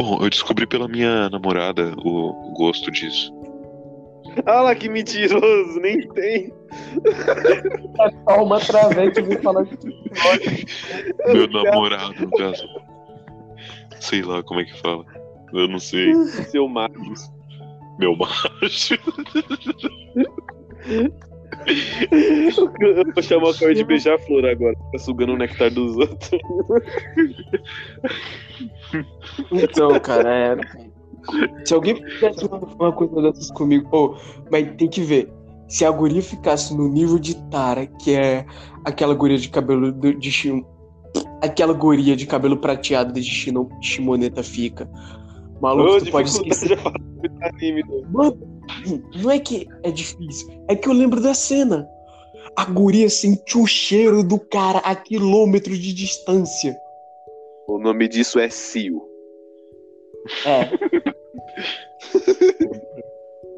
Bom, 0.00 0.18
eu 0.22 0.30
descobri 0.30 0.66
pela 0.66 0.88
minha 0.88 1.28
namorada 1.28 1.92
o, 1.98 2.54
gosto 2.56 2.90
disso. 2.90 3.30
Ah 4.46 4.62
lá, 4.62 4.74
que 4.74 4.88
mentiroso, 4.88 5.78
nem 5.78 6.08
tem. 6.08 6.50
É 8.00 8.10
só 8.24 8.42
uma 8.42 8.58
vem 8.94 9.42
falar 9.42 9.64
de 9.64 9.76
Meu 11.34 11.46
namorado, 11.48 12.14
no 12.18 12.30
caso. 12.30 12.66
Sei 14.00 14.22
lá 14.22 14.42
como 14.42 14.60
é 14.60 14.64
que 14.64 14.80
fala. 14.80 15.04
Eu 15.52 15.68
não 15.68 15.78
sei. 15.78 16.14
Seu 16.50 16.66
macho. 16.66 17.30
Meu 17.98 18.16
macho. 18.16 18.94
Eu 22.10 23.04
vou 23.12 23.22
chamar 23.22 23.50
o 23.50 23.58
Cauê 23.58 23.74
de 23.74 23.84
beija-flor 23.84 24.46
agora. 24.46 24.74
Tá 24.92 24.98
sugando 24.98 25.34
o 25.34 25.36
néctar 25.36 25.70
dos 25.70 25.94
outros. 25.98 26.40
Então, 29.52 29.98
cara, 30.00 30.32
é. 30.34 30.56
Se 31.64 31.74
alguém 31.74 31.96
fizesse 31.96 32.46
uma, 32.46 32.58
uma 32.58 32.92
coisa 32.92 33.20
dessas 33.22 33.50
comigo, 33.50 33.88
pô, 33.90 34.16
mas 34.50 34.74
tem 34.76 34.88
que 34.88 35.02
ver. 35.02 35.30
Se 35.68 35.84
a 35.84 35.90
guria 35.90 36.22
ficasse 36.22 36.74
no 36.76 36.88
nível 36.88 37.18
de 37.18 37.34
Tara, 37.48 37.86
que 37.86 38.14
é 38.14 38.44
aquela 38.84 39.14
guria 39.14 39.38
de 39.38 39.48
cabelo 39.48 39.92
do- 39.92 40.14
de 40.14 40.30
chim... 40.32 40.64
aquela 41.42 41.72
guria 41.72 42.16
de 42.16 42.26
cabelo 42.26 42.56
prateado 42.56 43.12
de 43.12 43.22
chino... 43.22 43.68
chimoneta 43.80 44.42
fica. 44.42 44.90
Maluco, 45.60 45.96
Ô, 45.96 46.00
tu 46.00 46.10
pode 46.10 46.28
esquecer. 46.30 46.76
de 46.76 47.28
anime. 47.42 47.82
né? 47.82 48.08
Mano, 48.10 48.38
não 49.22 49.30
é 49.30 49.38
que 49.38 49.68
é 49.84 49.90
difícil, 49.90 50.48
é 50.68 50.74
que 50.74 50.88
eu 50.88 50.92
lembro 50.92 51.20
da 51.20 51.34
cena. 51.34 51.86
A 52.56 52.64
guria 52.64 53.08
sentiu 53.08 53.62
o 53.62 53.66
cheiro 53.66 54.24
do 54.24 54.38
cara 54.38 54.78
a 54.78 54.94
quilômetros 54.96 55.78
de 55.78 55.92
distância. 55.92 56.76
O 57.68 57.78
nome 57.78 58.08
disso 58.08 58.40
é 58.40 58.48
Sil. 58.50 59.04
É. 60.44 60.70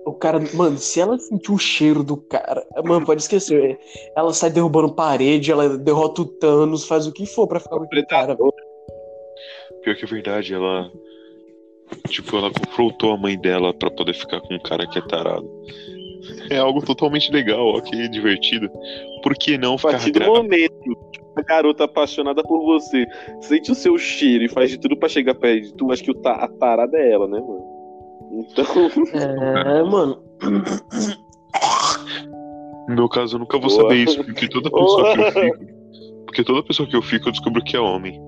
O 0.05 0.13
cara, 0.13 0.41
mano, 0.55 0.79
se 0.79 1.01
ela 1.01 1.17
sentiu 1.17 1.55
o 1.55 1.59
cheiro 1.59 2.03
do 2.03 2.17
cara, 2.17 2.67
mano, 2.85 3.07
pode 3.07 3.23
esquecer. 3.23 3.79
Ela 4.17 4.33
sai 4.33 4.51
derrubando 4.51 4.95
parede, 4.95 5.53
ela 5.53 5.79
derrota 5.79 6.23
o 6.23 6.27
Thanos, 6.27 6.85
faz 6.85 7.07
o 7.07 7.13
que 7.13 7.25
for 7.25 7.47
pra 7.47 7.61
ficar 7.61 7.79
com 7.79 7.85
aquele 7.85 8.05
cara. 8.07 8.37
Pior 8.37 9.97
que 9.97 10.05
é 10.05 10.09
verdade, 10.09 10.55
ela. 10.55 10.91
Tipo, 12.09 12.37
ela 12.37 12.51
confrontou 12.51 13.13
a 13.13 13.17
mãe 13.17 13.39
dela 13.39 13.73
pra 13.73 13.91
poder 13.91 14.15
ficar 14.15 14.41
com 14.41 14.55
um 14.55 14.61
cara 14.61 14.87
que 14.87 14.99
é 14.99 15.03
tarado. 15.03 15.49
É 16.51 16.59
algo 16.59 16.85
totalmente 16.85 17.31
legal, 17.31 17.77
ok, 17.77 18.09
divertido. 18.09 18.69
Por 19.23 19.37
que 19.37 19.57
não 19.57 19.79
ficar 19.79 19.99
grávida? 20.11 20.27
momento 20.27 20.99
que 21.35 21.41
a 21.41 21.43
garota 21.43 21.85
apaixonada 21.85 22.43
por 22.43 22.65
você 22.65 23.07
sente 23.41 23.71
o 23.73 23.75
seu 23.75 23.97
cheiro 23.99 24.45
e 24.45 24.49
faz 24.49 24.71
de 24.71 24.79
tudo 24.79 24.97
pra 24.97 25.09
chegar 25.09 25.35
perto 25.35 25.63
de 25.67 25.75
tu, 25.75 25.91
acho 25.93 26.03
que 26.03 26.11
o 26.11 26.15
ta- 26.15 26.45
a 26.45 26.49
tarada 26.49 26.97
é 26.97 27.13
ela, 27.13 27.27
né, 27.29 27.41
mano? 27.41 27.65
Então, 28.33 28.65
É, 29.67 29.83
mano. 29.83 30.23
No 32.89 32.95
meu 32.97 33.09
caso, 33.09 33.37
eu 33.37 33.41
nunca 33.41 33.59
vou 33.59 33.69
Boa. 33.69 33.83
saber 33.83 33.97
isso, 34.05 34.23
porque 34.25 34.49
toda 34.49 34.71
pessoa 34.71 35.13
que 35.13 35.21
eu 35.21 35.33
Boa. 35.33 35.33
fico. 35.33 35.83
Porque 36.27 36.45
toda 36.45 36.63
pessoa 36.63 36.89
que 36.89 36.97
eu 36.97 37.03
fico, 37.03 37.29
eu 37.29 37.33
descubro 37.33 37.63
que 37.63 37.77
é 37.77 37.81
homem. 37.81 38.19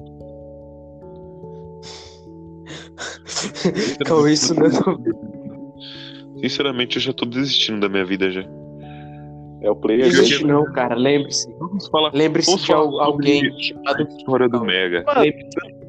Calma, 4.05 4.31
isso 4.31 4.55
não 4.55 4.67
é 4.67 4.71
Sinceramente, 6.41 6.97
eu 6.97 7.03
já 7.03 7.13
tô 7.13 7.25
desistindo 7.25 7.81
da 7.81 7.89
minha 7.89 8.05
vida 8.05 8.31
já. 8.31 8.43
É 9.65 9.71
o 9.71 9.77
player 9.77 10.05
existe 10.07 10.45
não, 10.45 10.65
cara. 10.73 10.95
Lembre-se. 10.95 11.51
Vamos 11.59 11.87
falar 11.89 12.11
Lembre-se 12.15 12.51
Vamos 12.51 12.65
de 12.65 12.73
alguém 12.73 13.43
chamado. 13.61 14.03
história 14.03 14.49
do 14.49 14.61
Mega. 14.65 15.03
Mano. 15.07 15.33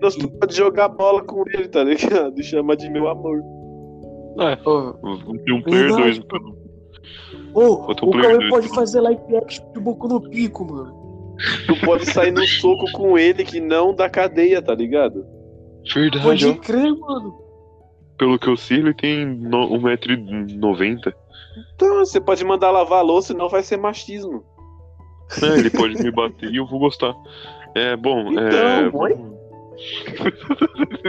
Nós 0.01 0.15
tu 0.15 0.29
pode 0.29 0.55
jogar 0.55 0.87
bola 0.89 1.23
com 1.23 1.43
ele, 1.53 1.67
tá 1.67 1.83
ligado? 1.83 2.39
E 2.39 2.43
chamar 2.43 2.75
de 2.75 2.89
meu 2.89 3.07
amor. 3.07 3.39
Ô, 4.65 4.93
Vou 5.25 5.37
ter 5.39 5.51
um 5.53 5.61
player 5.61 5.89
Não. 5.89 5.97
2. 5.97 6.19
ô, 7.53 7.91
o 7.91 7.95
player 8.11 8.37
Cauê 8.37 8.49
pode 8.49 8.67
fazer 8.69 9.01
live 9.01 9.37
action 9.37 9.65
de 9.73 9.79
Boku 9.79 10.07
no 10.07 10.21
Pico, 10.29 10.65
mano. 10.65 11.05
Tu 11.67 11.75
pode 11.85 12.05
sair 12.05 12.31
no 12.31 12.45
soco 12.47 12.85
com 12.93 13.17
ele 13.17 13.43
que 13.43 13.59
não 13.59 13.93
da 13.93 14.09
cadeia, 14.09 14.61
tá 14.61 14.73
ligado? 14.73 15.25
Verdade, 15.93 16.23
Pode 16.23 16.53
crer, 16.59 16.93
mano. 16.97 17.35
Pelo 18.17 18.39
que 18.39 18.47
eu 18.47 18.55
sei, 18.55 18.77
ele 18.77 18.93
tem 18.93 19.25
no- 19.25 19.67
1,90m. 19.77 21.13
Então, 21.75 21.99
você 21.99 22.19
pode 22.19 22.43
mandar 22.43 22.71
lavar 22.71 22.99
a 22.99 23.01
louça, 23.01 23.27
senão 23.29 23.49
vai 23.49 23.63
ser 23.63 23.77
machismo. 23.77 24.43
É, 25.41 25.57
ele 25.59 25.69
pode 25.69 25.95
me 26.01 26.11
bater 26.11 26.51
e 26.51 26.57
eu 26.57 26.65
vou 26.65 26.79
gostar. 26.79 27.13
É, 27.73 27.95
bom, 27.95 28.27
é. 28.39 28.87
Então, 28.87 28.99
oi? 29.01 29.15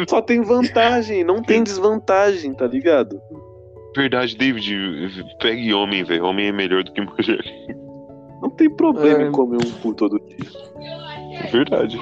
Só 0.09 0.21
tem 0.21 0.43
vantagem, 0.43 1.23
não 1.23 1.43
tem 1.43 1.63
desvantagem, 1.63 2.53
tá 2.55 2.67
ligado? 2.67 3.21
Verdade, 3.95 4.37
David, 4.37 5.25
pegue 5.41 5.73
homem, 5.73 6.03
velho. 6.05 6.25
Homem 6.25 6.49
é 6.49 6.53
melhor 6.53 6.83
do 6.85 6.93
que 6.93 7.01
mulher. 7.01 7.43
Não 8.43 8.51
tem 8.51 8.69
problema 8.69 9.23
É. 9.23 9.29
em 9.29 9.33
comer 9.33 9.59
um 9.65 9.71
cu 9.81 9.95
todo 9.95 10.21
dia. 10.21 10.37
Verdade. 11.51 11.99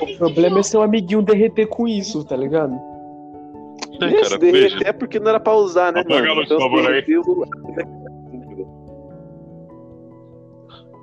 O 0.00 0.16
problema 0.18 0.60
é 0.60 0.62
seu 0.62 0.82
amiguinho 0.82 1.22
derreter 1.22 1.66
com 1.66 1.86
isso, 1.86 2.24
tá 2.24 2.36
ligado? 2.36 2.74
É, 4.00 4.06
Esse 4.06 4.22
cara, 4.22 4.38
derreter 4.38 4.70
veja. 4.78 4.88
é 4.88 4.92
porque 4.92 5.18
não 5.18 5.28
era 5.28 5.40
pra 5.40 5.54
usar, 5.54 5.92
né, 5.92 6.00
Apaga 6.00 6.34
mano? 6.34 6.46
por 6.46 6.58
favor, 6.60 6.92
aí. 6.92 7.04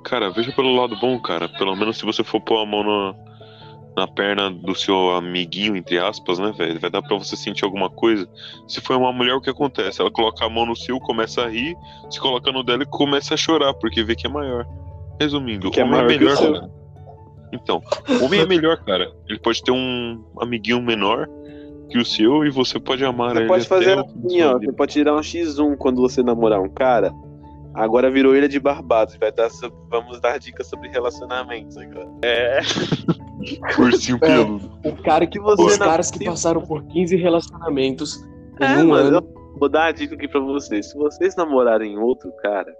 Cara, 0.03 0.29
veja 0.29 0.51
pelo 0.51 0.75
lado 0.75 0.95
bom, 0.97 1.19
cara. 1.19 1.49
Pelo 1.49 1.75
menos 1.75 1.97
se 1.97 2.05
você 2.05 2.23
for 2.23 2.39
pôr 2.39 2.61
a 2.61 2.65
mão 2.65 2.83
na, 2.83 3.15
na 3.97 4.07
perna 4.07 4.51
do 4.51 4.75
seu 4.75 5.11
amiguinho, 5.15 5.75
entre 5.75 5.97
aspas, 5.97 6.37
né, 6.37 6.53
velho? 6.55 6.79
Vai 6.79 6.91
dar 6.91 7.01
pra 7.01 7.17
você 7.17 7.35
sentir 7.35 7.65
alguma 7.65 7.89
coisa. 7.89 8.29
Se 8.67 8.79
for 8.79 8.97
uma 8.97 9.11
mulher, 9.11 9.33
o 9.33 9.41
que 9.41 9.49
acontece? 9.49 9.99
Ela 10.01 10.11
coloca 10.11 10.45
a 10.45 10.49
mão 10.49 10.65
no 10.65 10.75
seu, 10.75 10.99
começa 10.99 11.43
a 11.43 11.49
rir, 11.49 11.75
se 12.09 12.19
coloca 12.19 12.51
no 12.51 12.63
dela 12.63 12.83
e 12.83 12.85
começa 12.85 13.33
a 13.33 13.37
chorar, 13.37 13.73
porque 13.73 14.03
vê 14.03 14.15
que 14.15 14.27
é 14.27 14.29
maior. 14.29 14.65
Resumindo, 15.19 15.71
Que 15.71 15.79
é 15.79 15.83
homem 15.83 15.99
é 15.99 16.03
melhor, 16.03 16.37
cara. 16.37 16.71
Então, 17.51 17.81
homem 18.21 18.41
é 18.41 18.45
melhor, 18.45 18.77
cara. 18.83 19.11
Ele 19.27 19.39
pode 19.39 19.63
ter 19.63 19.71
um 19.71 20.23
amiguinho 20.39 20.81
menor 20.81 21.27
que 21.89 21.97
o 21.97 22.05
seu 22.05 22.43
e 22.45 22.49
você 22.49 22.79
pode 22.79 23.03
amar 23.05 23.31
Você 23.33 23.39
ele 23.39 23.47
pode 23.47 23.67
fazer 23.67 23.99
assim, 23.99 24.41
ó. 24.43 24.57
Você 24.57 24.71
pode 24.73 24.93
tirar 24.93 25.13
um 25.15 25.19
X1 25.19 25.75
quando 25.77 26.01
você 26.01 26.23
namorar 26.23 26.59
um 26.61 26.69
cara. 26.69 27.11
Agora 27.73 28.09
virou 28.09 28.35
Ilha 28.35 28.47
de 28.47 28.59
Barbados. 28.59 29.15
Vai 29.17 29.31
dar, 29.31 29.49
so- 29.49 29.71
vamos 29.89 30.19
dar 30.21 30.39
dicas 30.39 30.67
sobre 30.67 30.87
relacionamentos 30.89 31.77
agora. 31.77 32.07
É. 32.23 32.59
Ursinho 33.77 34.17
É. 34.21 34.27
peludo. 34.27 34.71
O 34.83 35.03
cara 35.03 35.27
que, 35.27 35.39
você 35.39 35.61
os 35.61 35.77
caras 35.77 36.09
que 36.09 36.23
passaram 36.25 36.61
por 36.61 36.83
15 36.87 37.15
relacionamentos 37.15 38.17
em 38.61 38.65
É, 38.65 38.77
um 38.83 38.87
mano, 38.87 39.07
ano. 39.17 39.17
eu 39.17 39.57
vou 39.59 39.69
dar 39.69 39.85
a 39.87 39.91
dica 39.91 40.15
aqui 40.15 40.27
pra 40.27 40.39
vocês. 40.39 40.89
Se 40.89 40.97
vocês 40.97 41.35
namorarem 41.35 41.97
outro 41.97 42.31
cara, 42.41 42.73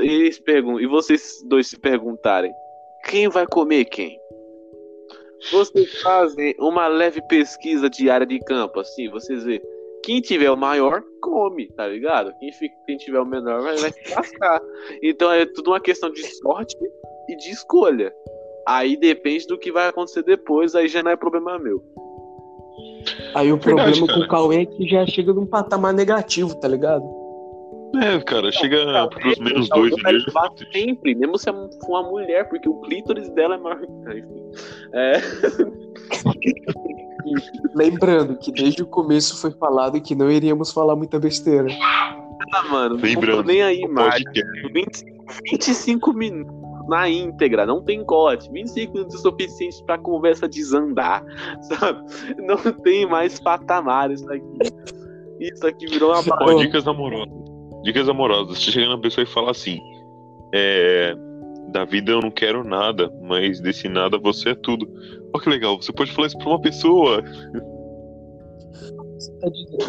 eles 0.00 0.38
perguntam, 0.38 0.80
e 0.80 0.86
vocês 0.86 1.42
dois 1.48 1.66
se 1.66 1.78
perguntarem, 1.78 2.52
quem 3.04 3.28
vai 3.28 3.46
comer 3.46 3.84
quem? 3.86 4.18
Vocês 5.50 6.02
fazem 6.02 6.54
uma 6.58 6.88
leve 6.88 7.20
pesquisa 7.28 7.88
de 7.88 8.10
área 8.10 8.26
de 8.26 8.38
campo, 8.40 8.80
assim, 8.80 9.08
vocês 9.08 9.44
vê. 9.44 9.62
Quem 10.02 10.20
tiver 10.20 10.50
o 10.50 10.56
maior, 10.56 11.02
come, 11.20 11.68
tá 11.72 11.86
ligado? 11.86 12.32
Quem, 12.38 12.52
fica, 12.52 12.74
quem 12.86 12.96
tiver 12.96 13.20
o 13.20 13.26
menor 13.26 13.62
vai, 13.62 13.76
vai 13.76 13.92
se 13.92 14.14
lascar. 14.14 14.60
Então 15.02 15.32
é 15.32 15.44
tudo 15.46 15.70
uma 15.70 15.80
questão 15.80 16.10
de 16.10 16.22
sorte 16.36 16.76
e 17.28 17.36
de 17.36 17.50
escolha. 17.50 18.12
Aí 18.66 18.96
depende 18.96 19.46
do 19.46 19.58
que 19.58 19.72
vai 19.72 19.88
acontecer 19.88 20.22
depois, 20.22 20.74
aí 20.74 20.88
já 20.88 21.02
não 21.02 21.10
é 21.10 21.16
problema 21.16 21.58
meu. 21.58 21.82
Aí 23.34 23.52
o 23.52 23.56
Verdade, 23.56 23.60
problema 23.60 24.00
com 24.00 24.06
cara. 24.06 24.20
o 24.20 24.28
Cauê 24.28 24.62
é 24.62 24.66
que 24.66 24.88
já 24.88 25.06
chega 25.06 25.32
num 25.32 25.46
patamar 25.46 25.92
negativo, 25.92 26.54
tá 26.56 26.68
ligado? 26.68 27.04
É, 28.02 28.20
cara, 28.20 28.50
chega 28.52 28.84
Não, 28.92 29.08
pros 29.08 29.38
menos 29.38 29.68
dois 29.68 29.92
levar 30.02 30.44
fico 30.50 30.54
triste. 30.56 30.72
sempre, 30.86 31.14
mesmo 31.14 31.38
se 31.38 31.50
for 31.50 32.00
uma 32.00 32.02
mulher, 32.10 32.48
porque 32.48 32.68
o 32.68 32.80
clítoris 32.80 33.28
dela 33.30 33.54
é 33.54 33.58
maior. 33.58 33.82
Enfim. 33.82 34.50
É, 34.92 35.20
Lembrando 37.74 38.38
que 38.38 38.52
desde 38.52 38.82
o 38.82 38.86
começo 38.86 39.40
foi 39.40 39.50
falado 39.52 40.00
que 40.00 40.14
não 40.14 40.30
iríamos 40.30 40.72
falar 40.72 40.94
muita 40.94 41.18
besteira. 41.18 41.66
Ah, 41.82 42.62
mano, 42.70 42.94
não 42.94 43.00
tô 43.00 43.06
Lembrando, 43.06 43.44
nem 43.44 43.62
aí 43.62 43.86
mais. 43.88 44.22
podcast. 44.22 44.72
25, 44.72 45.24
25 45.50 46.12
minutos 46.12 46.54
na 46.88 47.08
íntegra, 47.08 47.66
não 47.66 47.82
tem 47.82 48.04
corte. 48.04 48.48
25 48.52 48.92
minutos 48.92 49.16
é 49.16 49.18
suficiente 49.18 49.82
pra 49.84 49.98
conversa 49.98 50.48
desandar, 50.48 51.24
sabe? 51.62 52.00
Não 52.38 52.56
tem 52.82 53.04
mais 53.06 53.40
patamar 53.40 54.10
isso 54.12 54.30
aqui. 54.32 54.44
Isso 55.40 55.66
aqui 55.66 55.86
virou 55.86 56.12
uma 56.12 56.20
Ó, 56.20 56.22
barra. 56.46 56.54
dicas 56.58 56.86
amorosas. 56.86 57.28
Dicas 57.86 58.08
amorosas. 58.08 58.60
Chega 58.60 58.88
na 58.88 58.98
pessoa 58.98 59.22
e 59.22 59.28
fala 59.28 59.52
assim: 59.52 59.78
é, 60.52 61.14
Da 61.68 61.84
vida 61.84 62.10
eu 62.10 62.20
não 62.20 62.32
quero 62.32 62.64
nada, 62.64 63.08
mas 63.22 63.60
desse 63.60 63.88
nada 63.88 64.18
você 64.18 64.48
é 64.50 64.54
tudo. 64.56 64.88
Olha 65.32 65.42
que 65.44 65.48
legal, 65.48 65.80
você 65.80 65.92
pode 65.92 66.10
falar 66.10 66.26
isso 66.26 66.36
pra 66.36 66.48
uma 66.48 66.60
pessoa. 66.60 67.22
Você 69.16 69.32
tá 69.38 69.48
dizendo. 69.48 69.86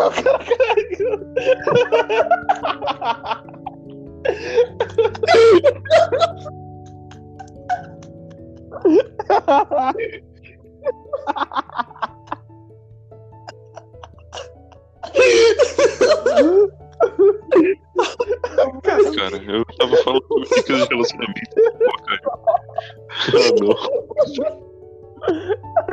Cara, 19.16 19.38
eu 19.38 19.66
tava 19.78 19.98
falando 19.98 20.26
sobre 20.28 20.50
dicas 20.50 20.88
de 20.88 20.96
relacionamento. 20.96 21.56
Pô, 21.56 21.92
cara. 22.04 22.22
Ah, 23.34 23.52
não. 23.60 24.68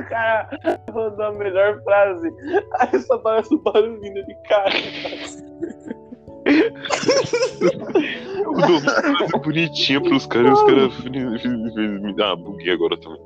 cara 0.09 0.49
mandou 0.93 1.27
a 1.27 1.33
melhor 1.33 1.83
frase. 1.83 2.33
Aí 2.79 3.01
só 3.01 3.19
parece 3.19 3.55
um 3.55 3.59
barulhinho 3.59 4.27
de 4.27 4.35
cara. 4.49 4.75
Eu 8.39 8.53
dou 8.53 8.79
uma 8.79 8.91
frase 8.91 9.39
bonitinha 9.43 10.01
pros 10.01 10.27
caras 10.27 10.51
e 10.51 10.53
os 10.53 10.63
caras. 10.63 10.99
me 11.05 12.23
Ah, 12.23 12.37
buguei 12.37 12.73
agora 12.73 12.97
também. 12.99 13.21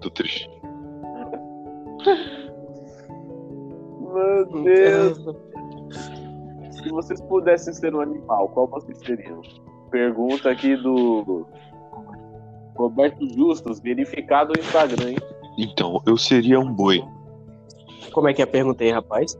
Tô 0.00 0.10
triste. 0.10 0.50
Meu 4.12 4.64
Deus. 4.64 5.18
Se 6.86 6.92
vocês 6.92 7.20
pudessem 7.22 7.74
ser 7.74 7.92
um 7.96 8.00
animal, 8.00 8.48
qual 8.50 8.68
vocês 8.68 8.96
seriam? 8.98 9.42
Pergunta 9.90 10.48
aqui 10.48 10.76
do 10.76 11.44
Roberto 12.76 13.28
Justus, 13.34 13.80
verificado 13.80 14.52
no 14.56 14.60
Instagram, 14.60 15.10
hein? 15.10 15.18
Então, 15.58 16.00
eu 16.06 16.16
seria 16.16 16.60
um 16.60 16.72
boi. 16.72 17.02
Como 18.12 18.28
é 18.28 18.34
que 18.34 18.40
é 18.40 18.44
a 18.44 18.46
pergunta 18.46 18.84
aí, 18.84 18.92
rapaz? 18.92 19.36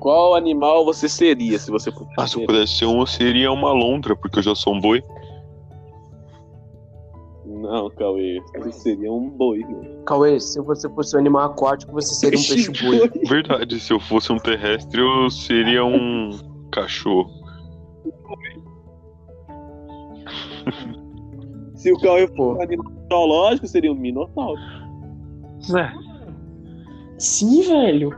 Qual 0.00 0.34
animal 0.34 0.84
você 0.84 1.08
seria 1.08 1.60
se 1.60 1.70
você 1.70 1.92
pudesse 1.92 2.14
Ah, 2.18 2.26
se 2.26 2.40
eu 2.40 2.44
pudesse 2.44 2.78
ser 2.78 2.86
um, 2.86 2.98
eu 2.98 3.06
seria 3.06 3.52
uma 3.52 3.72
lontra, 3.72 4.16
porque 4.16 4.40
eu 4.40 4.42
já 4.42 4.54
sou 4.56 4.74
um 4.74 4.80
boi. 4.80 5.04
Não, 7.66 7.90
Cauê, 7.90 8.40
você 8.58 8.72
seria 8.72 9.12
um 9.12 9.28
boi. 9.28 9.58
né? 9.58 10.02
Cauê, 10.06 10.38
se 10.38 10.60
você 10.60 10.88
fosse 10.90 11.16
um 11.16 11.18
animal 11.18 11.50
aquático, 11.50 11.92
você 11.92 12.14
seria 12.14 12.38
um 12.38 12.42
peixe 12.42 12.70
boi. 12.84 13.10
Verdade, 13.28 13.80
se 13.80 13.92
eu 13.92 13.98
fosse 13.98 14.32
um 14.32 14.38
terrestre, 14.38 15.00
eu 15.00 15.28
seria 15.30 15.84
um 15.84 16.30
cachorro. 16.70 17.28
Se 21.74 21.92
o 21.92 21.98
Cauê 22.00 22.26
fosse 22.28 22.58
um 22.58 22.62
animal 22.62 22.92
mitológico, 22.92 23.66
seria 23.66 23.92
um 23.92 23.96
minotauro. 23.96 24.60
Sim, 27.18 27.62
velho. 27.62 28.16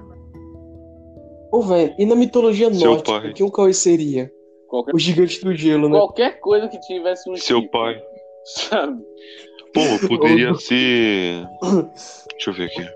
Ô, 1.51 1.63
velho, 1.63 1.95
e 1.99 2.05
na 2.05 2.15
mitologia 2.15 2.73
Seu 2.75 2.91
nórdica, 2.91 3.21
pai. 3.21 3.33
quem 3.33 3.47
o 3.47 3.51
Cauê 3.51 3.73
seria? 3.73 4.31
Qualquer, 4.69 4.95
O 4.95 4.99
gigante 4.99 5.43
do 5.43 5.55
gelo, 5.55 5.89
né? 5.89 5.97
qualquer 5.97 6.41
coisa 6.41 6.69
que 6.69 6.79
tivesse 6.81 7.31
um 7.31 7.35
Seu 7.37 7.57
chifre, 7.61 7.71
pai. 7.71 8.03
Sabe? 8.55 9.03
Pô, 9.73 10.09
poderia 10.09 10.55
ser. 10.55 11.47
Deixa 12.33 12.51
eu 12.51 12.55
ver 12.55 12.65
aqui. 12.67 12.87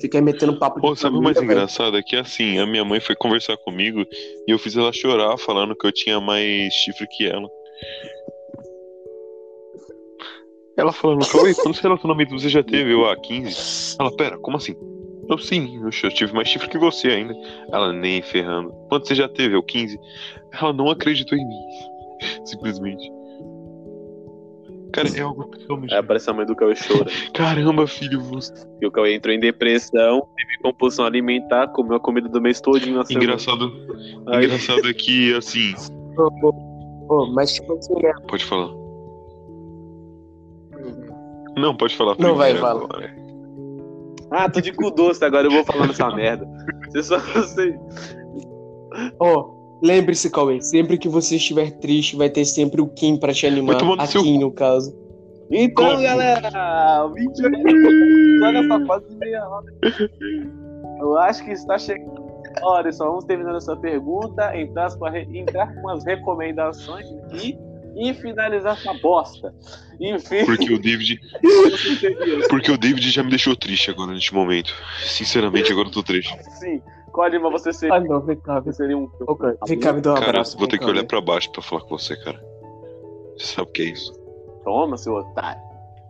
Fica 0.00 0.18
aí 0.18 0.22
metendo 0.22 0.58
papo 0.58 0.80
Pô, 0.80 0.94
de 0.94 1.00
sabe 1.00 1.16
o 1.16 1.22
mais 1.22 1.36
velho. 1.36 1.50
engraçado? 1.50 1.96
É 1.96 2.02
que 2.02 2.16
assim, 2.16 2.58
a 2.58 2.66
minha 2.66 2.84
mãe 2.84 3.00
foi 3.00 3.14
conversar 3.16 3.56
comigo 3.58 4.04
e 4.46 4.50
eu 4.50 4.58
fiz 4.58 4.76
ela 4.76 4.92
chorar 4.92 5.36
falando 5.38 5.76
que 5.76 5.86
eu 5.86 5.92
tinha 5.92 6.20
mais 6.20 6.72
chifre 6.72 7.06
que 7.06 7.26
ela. 7.26 7.48
Ela 10.76 10.92
falando, 10.92 11.28
Cauê, 11.28 11.54
quantos 11.56 11.80
relacionamentos 11.80 12.40
você 12.40 12.48
já 12.48 12.62
teve? 12.62 12.92
Eu, 12.92 13.06
ah, 13.06 13.16
15. 13.16 13.96
Ela, 13.98 14.14
pera, 14.16 14.38
como 14.38 14.56
assim? 14.56 14.76
Eu 15.28 15.36
sim, 15.36 15.82
eu 15.84 16.10
tive 16.10 16.32
mais 16.32 16.48
chifre 16.48 16.68
que 16.68 16.78
você 16.78 17.08
ainda. 17.08 17.34
Ela, 17.70 17.92
nem 17.92 18.22
ferrando. 18.22 18.70
Quantos 18.88 19.08
você 19.08 19.14
já 19.14 19.28
teve? 19.28 19.56
Eu, 19.56 19.62
15. 19.62 19.98
Ela 20.52 20.72
não 20.72 20.88
acreditou 20.88 21.36
em 21.36 21.46
mim. 21.46 21.60
Simplesmente. 22.46 23.17
Cara, 24.92 25.08
é 25.16 25.20
algo 25.20 25.44
totalmente. 25.46 25.92
Aí 25.92 25.98
aparece 26.00 26.30
a 26.30 26.32
mãe 26.32 26.46
do 26.46 26.56
Cauê 26.56 26.74
chora. 26.74 27.10
Caramba, 27.34 27.86
filho, 27.86 28.20
você. 28.22 28.52
E 28.80 28.86
o 28.86 28.90
Cauê 28.90 29.14
entrou 29.14 29.34
em 29.34 29.40
depressão, 29.40 30.26
teve 30.36 30.58
compulsão 30.62 31.04
alimentar, 31.04 31.68
comeu 31.68 31.96
a 31.96 32.00
comida 32.00 32.28
do 32.28 32.40
mês 32.40 32.60
todinho 32.60 33.04
semana. 33.04 33.24
Engraçado, 33.24 33.70
Aí- 34.28 34.44
engraçado 34.46 34.88
é 34.88 34.94
que, 34.94 35.34
assim. 35.34 35.74
Ô, 36.16 36.28
ô, 36.46 37.14
ô, 37.22 37.26
mas 37.32 37.52
tipo 37.54 37.72
assim, 37.74 37.94
é, 38.04 38.12
Pode 38.26 38.44
falar. 38.44 38.70
Não, 41.56 41.76
pode 41.76 41.96
falar. 41.96 42.16
Não, 42.18 42.34
vai, 42.36 42.52
primeiro 42.52 42.60
fala. 42.60 42.84
agora. 42.84 43.16
Ah, 44.30 44.48
tô 44.48 44.60
de 44.60 44.72
cu 44.72 44.90
doce 44.90 45.24
agora, 45.24 45.46
eu 45.46 45.50
vou 45.50 45.64
falando 45.64 45.90
essa 45.90 46.10
merda. 46.14 46.46
Você 46.90 47.02
só 47.02 47.18
você. 47.34 47.78
Ó, 49.18 49.57
lembre-se, 49.82 50.30
Cauê, 50.30 50.60
sempre 50.60 50.98
que 50.98 51.08
você 51.08 51.36
estiver 51.36 51.70
triste, 51.72 52.16
vai 52.16 52.28
ter 52.30 52.44
sempre 52.44 52.80
o 52.80 52.88
Kim 52.88 53.16
pra 53.18 53.32
te 53.32 53.46
animar. 53.46 53.72
Vai 53.74 53.78
tomar 53.80 53.96
no 53.96 54.02
A 54.02 54.06
seu 54.06 54.22
Kim, 54.22 54.38
no 54.38 54.50
caso. 54.50 54.94
Então, 55.50 55.86
Como? 55.92 56.02
galera, 56.02 57.04
o 57.06 57.12
vídeo 57.14 57.46
aí. 57.46 58.40
Olha 58.42 58.58
essa 58.58 58.84
quase 58.84 59.16
meia 59.16 59.48
hora. 59.48 59.66
Eu 61.00 61.18
acho 61.18 61.44
que 61.44 61.52
está 61.52 61.78
chegando. 61.78 62.28
Olha, 62.62 62.92
só 62.92 63.06
vamos 63.06 63.24
terminando 63.24 63.56
essa 63.56 63.76
pergunta, 63.76 64.56
entrar 64.58 64.94
com, 64.96 65.06
a 65.06 65.10
re- 65.10 65.28
entrar 65.32 65.72
com 65.80 65.88
as 65.88 66.04
recomendações 66.04 67.06
aqui 67.24 67.56
e 67.96 68.12
finalizar 68.14 68.76
essa 68.76 68.92
bosta. 68.94 69.54
Enfim, 70.00 70.44
Porque 70.44 70.72
o 70.72 70.78
David. 70.80 71.18
Porque 72.50 72.70
o 72.70 72.78
David 72.78 73.10
já 73.10 73.22
me 73.22 73.30
deixou 73.30 73.56
triste 73.56 73.90
agora 73.90 74.12
neste 74.12 74.32
momento. 74.34 74.72
Sinceramente, 75.02 75.72
agora 75.72 75.88
eu 75.88 75.92
tô 75.92 76.02
triste. 76.02 76.36
sim, 76.58 76.80
qual 77.08 77.26
animal 77.26 77.50
você 77.50 77.72
seria? 77.72 77.96
Ah, 77.96 78.00
não, 78.00 78.20
vem 78.20 78.36
cá, 78.36 78.60
vem 78.60 78.72
Você 78.72 78.76
seria 78.78 78.96
um. 78.96 79.08
Cara, 79.08 79.58
Vem 79.66 79.78
cá, 79.78 79.92
me 79.92 80.00
dá 80.00 80.12
um 80.12 80.14
Cara, 80.14 80.28
abraço. 80.30 80.58
vou 80.58 80.68
ter 80.68 80.78
que 80.78 80.84
olhar 80.84 81.00
vem. 81.00 81.06
pra 81.06 81.20
baixo 81.20 81.50
pra 81.52 81.62
falar 81.62 81.82
com 81.82 81.96
você, 81.98 82.16
cara. 82.16 82.40
Você 83.36 83.46
sabe 83.54 83.68
o 83.68 83.72
que 83.72 83.82
é 83.82 83.86
isso? 83.86 84.12
Toma, 84.64 84.96
seu 84.96 85.14
otário. 85.14 85.60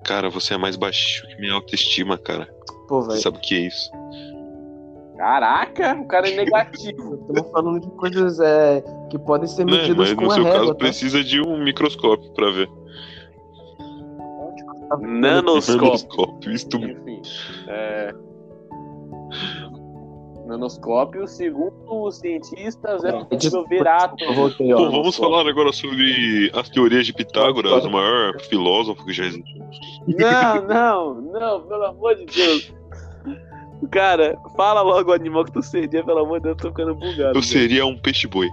Cara, 0.05 0.31
você 0.31 0.55
é 0.55 0.59
mais 0.59 0.77
baixo 0.77 1.27
que 1.29 1.41
minha 1.41 1.53
autoestima, 1.55 2.17
cara. 2.17 2.49
Pô, 2.89 3.03
Você 3.03 3.09
velho, 3.11 3.21
sabe 3.23 3.39
o 3.39 3.41
que 3.41 3.55
é 3.55 3.61
isso? 3.67 3.91
Caraca, 5.17 5.95
o 6.01 6.07
cara 6.07 6.29
é 6.31 6.37
negativo. 6.37 7.15
estamos 7.17 7.51
falando 7.53 7.81
de 7.81 7.91
coisas 7.97 8.39
é, 8.41 8.83
que 9.11 9.19
podem 9.19 9.49
ser 9.49 9.65
medidas 9.65 9.97
mas 9.97 10.15
com 10.15 10.23
no 10.25 10.31
seu 10.31 10.45
régua, 10.45 10.59
caso 10.61 10.73
tá? 10.73 10.79
precisa 10.79 11.23
de 11.25 11.41
um 11.41 11.63
microscópio 11.63 12.31
pra 12.33 12.51
ver. 12.51 12.69
Nanoscópio. 15.01 15.83
Nanoscópio, 15.83 16.53
isso. 16.53 16.69
É... 17.69 18.15
Nanoscópio, 20.49 21.29
segundo 21.29 21.75
os 21.89 22.17
cientistas, 22.17 23.05
é 23.05 23.13
possível 23.25 23.67
ver 23.67 23.87
átomos. 23.87 24.57
Vamos 24.59 25.17
falar 25.17 25.47
agora 25.47 25.71
sobre 25.75 26.51
as 26.55 26.71
teorias 26.71 27.05
de 27.05 27.13
Pitágoras, 27.13 27.85
o 27.85 27.91
maior 27.91 28.41
filósofo 28.41 29.05
que 29.05 29.13
já 29.13 29.27
existiu. 29.27 29.63
Não, 30.07 30.63
não, 30.67 31.15
não, 31.21 31.61
pelo 31.61 31.85
amor 31.85 32.15
de 32.17 32.25
Deus. 32.25 32.73
Cara, 33.91 34.39
fala 34.57 34.81
logo 34.81 35.11
o 35.11 35.15
animal 35.15 35.45
que 35.45 35.53
tu 35.53 35.63
seria, 35.63 36.03
pelo 36.03 36.21
amor 36.21 36.41
de 36.41 36.45
Deus, 36.45 36.57
eu 36.57 36.63
tô 36.63 36.69
ficando 36.71 36.95
bugado. 36.95 37.39
Eu 37.39 37.43
seria 37.43 37.85
um 37.85 37.99
peixe-boi. 37.99 38.49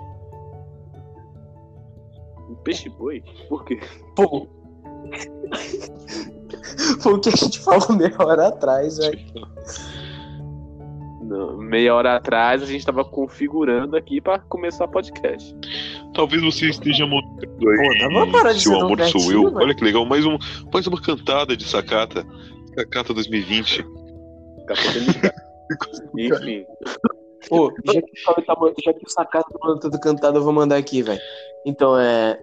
Um 2.50 2.56
peixe-boi? 2.56 3.24
Por 3.48 3.64
quê? 3.64 3.80
Pô. 4.18 4.48
Foi 7.00 7.14
o 7.14 7.20
que 7.20 7.30
a 7.30 7.36
gente 7.36 7.60
falou 7.60 7.94
meia 7.94 8.16
hora 8.20 8.50
atrás, 8.50 8.98
velho. 8.98 9.20
Meia 11.58 11.96
hora 11.96 12.16
atrás 12.16 12.62
a 12.62 12.66
gente 12.66 12.86
tava 12.86 13.04
configurando 13.04 13.96
aqui 13.96 14.22
pra 14.22 14.40
começar 14.40 14.86
o 14.86 14.92
podcast. 14.92 15.56
Talvez 16.14 16.42
você 16.44 16.70
esteja 16.70 17.06
mostrando 17.06 17.70
aí 17.70 18.60
se 18.60 18.70
o 18.70 18.80
amor 18.80 19.02
sou 19.06 19.32
eu. 19.32 19.44
velho. 19.46 19.58
Olha 19.58 19.76
que 19.76 19.84
legal, 19.84 20.06
mais, 20.06 20.26
um, 20.26 20.38
mais 20.72 20.86
uma 20.88 21.02
cantada 21.02 21.58
de 21.58 21.64
Sakata. 21.64 22.26
Sakata 22.76 23.14
2020. 23.14 23.84
Capô 24.68 24.92
delicado. 24.94 25.46
Enfim. 26.18 26.66
Pô, 27.50 27.72
já 27.86 28.02
que, 28.02 28.24
tá, 28.24 28.44
já 28.84 28.94
que 28.94 29.06
o 29.06 29.10
Sakata 29.10 29.50
tá 29.52 29.60
mandando 29.62 29.82
tudo 29.82 30.00
cantado, 30.00 30.38
eu 30.38 30.44
vou 30.44 30.54
mandar 30.54 30.78
aqui, 30.78 31.02
velho. 31.02 31.22
Então 31.66 31.98
é. 32.00 32.40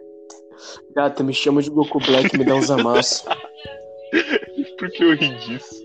Gata, 0.95 1.23
me 1.25 1.35
chama 1.35 1.63
de 1.63 1.71
Goku 1.71 1.99
Black, 1.99 2.37
me 2.39 2.45
dá 2.45 2.55
uns 2.55 2.71
amassos. 2.71 3.25
Por 4.79 4.91
que 4.91 5.03
eu 5.03 5.15
ri 5.15 5.29
disso? 5.39 5.82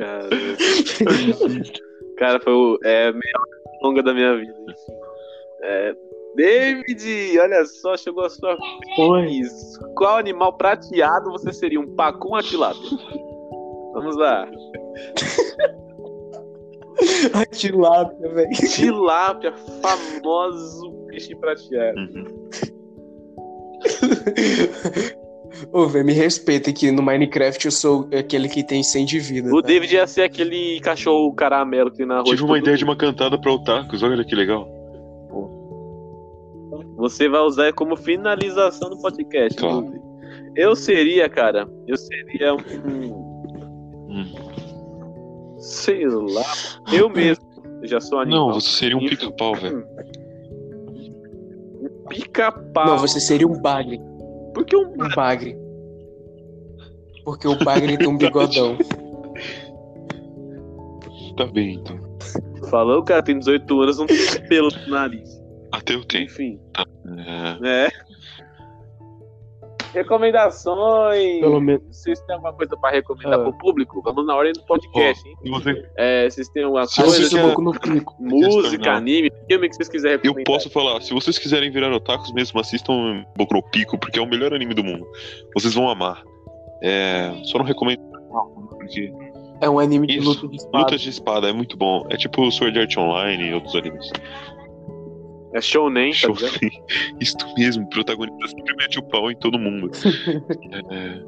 Cara, 0.00 0.28
Cara, 2.16 2.40
foi 2.40 2.52
o, 2.54 2.78
é, 2.82 3.08
a 3.08 3.12
meia 3.12 3.38
hora 3.38 3.60
longa 3.82 4.02
da 4.02 4.14
minha 4.14 4.34
vida. 4.34 4.54
enfim. 4.62 4.92
É, 5.62 5.94
David, 6.36 7.38
olha 7.38 7.64
só, 7.66 7.98
chegou 7.98 8.24
a 8.24 8.30
sua 8.30 8.56
vez. 8.96 9.78
Qual 9.96 10.16
animal 10.16 10.56
prateado 10.56 11.30
você 11.30 11.52
seria? 11.52 11.78
Um 11.78 11.94
pacu 11.94 12.28
ou 12.28 12.34
uma 12.34 12.42
tilápia? 12.42 12.90
Vamos 13.92 14.16
lá. 14.16 14.48
A 17.32 17.46
tilápia, 17.46 18.28
velho. 18.28 18.50
Tilápia, 18.50 19.54
famoso 19.82 20.92
peixe 21.06 21.34
prateado. 21.36 21.98
Uhum. 21.98 22.24
Ô, 25.72 25.86
velho, 25.86 26.04
me 26.04 26.12
respeita 26.12 26.72
que 26.72 26.90
no 26.90 27.02
Minecraft 27.02 27.66
eu 27.66 27.72
sou 27.72 28.08
aquele 28.16 28.48
que 28.48 28.62
tem 28.62 28.82
100 28.82 29.04
de 29.04 29.18
vida. 29.18 29.52
O 29.52 29.60
tá? 29.60 29.68
David 29.68 29.94
ia 29.94 30.06
ser 30.06 30.22
aquele 30.22 30.80
cachorro 30.80 31.32
caramelo 31.34 31.90
que 31.90 31.98
tem 31.98 32.06
na 32.06 32.20
rua. 32.20 32.24
Tive 32.24 32.44
uma 32.44 32.58
ideia 32.58 32.76
de 32.76 32.84
uma 32.84 32.96
cantada 32.96 33.38
pra 33.38 33.52
otakus, 33.52 34.02
olha 34.02 34.24
que 34.24 34.34
legal. 34.34 34.68
Você 36.96 37.28
vai 37.30 37.40
usar 37.40 37.72
como 37.72 37.96
finalização 37.96 38.90
do 38.90 38.98
podcast. 39.00 39.58
Claro. 39.58 39.90
Eu 40.54 40.76
seria, 40.76 41.28
cara, 41.28 41.66
eu 41.86 41.96
seria 41.96 42.54
um. 42.54 42.58
Hum. 44.08 44.26
Sei 45.58 46.06
lá. 46.06 46.44
Eu 46.92 47.08
mesmo. 47.08 47.44
Eu 47.82 47.88
já 47.88 48.00
sou 48.00 48.18
animal. 48.18 48.48
Não, 48.48 48.54
você 48.60 48.68
seria 48.68 48.96
um 48.98 49.00
pica-pau, 49.00 49.54
velho. 49.54 49.86
Pica-pau. 52.08 52.86
Não, 52.86 52.98
você 52.98 53.18
seria 53.18 53.48
um 53.48 53.58
bagre. 53.60 53.98
Por 54.60 54.66
que 54.66 54.76
um. 54.76 54.92
Um 54.92 55.08
bagre. 55.14 55.56
Porque 57.24 57.48
o 57.48 57.56
bagre 57.64 57.96
tem 57.96 58.08
um 58.08 58.16
bigodão. 58.18 58.76
Tá 61.36 61.46
bem, 61.46 61.76
então. 61.76 61.98
Falou, 62.68 62.98
o 63.00 63.02
cara 63.04 63.22
tem 63.22 63.38
18 63.38 63.80
anos, 63.80 63.98
não 63.98 64.06
tem 64.06 64.18
pelo 64.46 64.68
no 64.68 64.88
nariz. 64.88 65.40
Até 65.72 65.94
eu 65.94 66.04
tenho. 66.04 66.24
Enfim, 66.24 66.60
É. 66.76 67.60
né? 67.60 67.88
Recomendações. 69.92 71.40
Pelo 71.40 71.60
menos. 71.60 71.82
Vocês 71.90 72.20
têm 72.20 72.34
alguma 72.34 72.52
coisa 72.52 72.76
pra 72.76 72.90
recomendar 72.90 73.40
Ah. 73.40 73.42
pro 73.42 73.52
público? 73.54 74.00
Vamos 74.02 74.26
na 74.26 74.34
ordem 74.36 74.52
do 74.52 74.62
podcast, 74.62 75.26
hein? 75.28 75.34
Você, 75.50 75.88
É, 75.96 76.28
vocês 76.28 76.48
têm 76.48 76.64
alguma 76.64 76.86
Se 76.86 77.00
Eu 77.00 77.06
coisa? 77.06 77.46
um. 77.46 78.02
Música, 78.18 78.92
anime, 78.92 79.30
filme 79.48 79.68
que 79.68 79.76
vocês 79.76 79.88
quiserem 79.88 80.16
eu 80.16 80.32
recomendar. 80.32 80.44
posso 80.44 80.70
falar, 80.70 81.00
se 81.00 81.12
vocês 81.12 81.38
quiserem 81.38 81.70
virar 81.70 81.92
otakus 81.92 82.32
mesmo, 82.32 82.60
assistam 82.60 83.24
Boku 83.36 83.54
no 83.54 83.62
Pico, 83.62 83.98
porque 83.98 84.18
é 84.18 84.22
o 84.22 84.26
melhor 84.26 84.54
anime 84.54 84.74
do 84.74 84.84
mundo. 84.84 85.06
Vocês 85.54 85.74
vão 85.74 85.88
amar. 85.88 86.22
É, 86.82 87.32
só 87.44 87.58
não 87.58 87.64
recomendo 87.64 88.00
porque 88.70 89.12
É 89.62 89.68
um 89.68 89.78
anime 89.78 90.06
de 90.06 90.18
Isso, 90.18 90.26
luta 90.30 90.48
de 90.48 90.56
espada. 90.56 90.78
lutas 90.78 91.00
de 91.02 91.10
espada 91.10 91.48
é 91.50 91.52
muito 91.52 91.76
bom. 91.76 92.06
É 92.08 92.16
tipo 92.16 92.50
Sword 92.50 92.78
Art 92.80 92.96
Online 92.96 93.50
e 93.50 93.52
outros 93.54 93.76
animes. 93.76 94.10
É 95.52 95.60
shounen, 95.60 96.12
tá 96.12 96.28
ligado? 96.28 96.58
Isso 97.20 97.36
mesmo, 97.56 97.84
o 97.84 97.88
protagonista 97.90 98.48
sempre 98.48 98.74
mete 98.76 98.98
o 98.98 99.02
pau 99.02 99.30
em 99.30 99.36
todo 99.36 99.58
mundo. 99.58 99.90
é... 100.90 101.20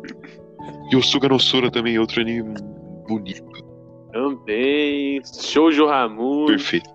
E 0.93 0.97
o 0.97 1.03
Suga 1.03 1.29
no 1.29 1.41
Sora 1.41 1.71
também, 1.71 1.99
outro 1.99 2.21
anime 2.21 2.55
bonito, 3.09 3.43
Também. 4.13 5.21
Shoujo 5.25 5.87
Ramu. 5.87 6.47
perfeito. 6.47 6.89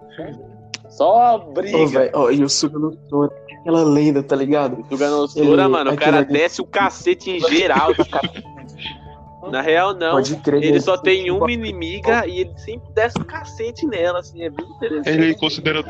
Só 0.89 1.37
briga. 1.37 1.77
Ô, 1.77 1.87
velho, 1.87 2.11
ó, 2.13 2.31
e 2.31 2.43
o 2.43 2.49
Suga 2.49 2.79
no 2.79 2.97
Sora, 3.09 3.31
aquela 3.59 3.83
lenda, 3.83 4.23
tá 4.23 4.35
ligado? 4.35 4.85
Suganosura, 4.89 5.63
Ele- 5.63 5.67
mano, 5.67 5.91
o 5.91 5.97
cara 5.97 6.19
ali- 6.19 6.31
desce 6.31 6.61
o 6.61 6.65
cacete 6.65 7.29
em 7.31 7.39
geral. 7.41 7.89
Na 9.51 9.61
real, 9.61 9.93
não. 9.93 10.11
Pode 10.11 10.35
crer. 10.37 10.63
Ele 10.63 10.81
só 10.81 10.97
tem 10.97 11.31
uma 11.31 11.51
inimiga 11.51 12.27
e 12.27 12.41
ele 12.41 12.53
sempre 12.57 12.91
desce 12.93 13.17
o 13.17 13.25
cacete 13.25 13.85
nela, 13.85 14.19
assim, 14.19 14.43
é 14.43 14.49
bem 14.49 14.65
interessante. 14.65 15.09
Ele 15.09 15.35
considera. 15.35 15.83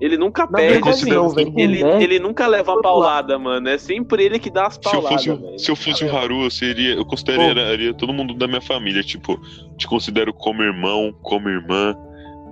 Ele 0.00 0.16
nunca 0.16 0.42
Na 0.46 0.58
perde. 0.58 1.06
não, 1.08 1.28
velho. 1.30 1.52
Ele, 1.56 1.82
Né? 1.84 2.02
ele 2.02 2.18
nunca 2.18 2.46
leva 2.46 2.72
uma 2.72 2.82
paulada, 2.82 3.38
mano. 3.38 3.68
É 3.68 3.78
sempre 3.78 4.24
ele 4.24 4.38
que 4.38 4.50
dá 4.50 4.66
as 4.66 4.74
Se 4.74 4.80
eu 4.80 4.90
pauladas, 4.90 5.24
fosse, 5.24 5.40
velho. 5.42 5.58
se 5.58 5.70
eu 5.70 5.76
fosse 5.76 6.04
o 6.04 6.16
Haru, 6.16 6.42
eu 6.44 6.50
seria. 6.50 6.94
Eu 6.94 7.04
consideraria 7.06 7.94
todo 7.94 8.12
mundo 8.12 8.34
da 8.34 8.46
minha 8.46 8.60
família. 8.60 9.02
Tipo, 9.02 9.38
te 9.76 9.86
considero 9.86 10.34
como 10.34 10.62
irmão, 10.62 11.14
como 11.22 11.48
irmã, 11.48 11.96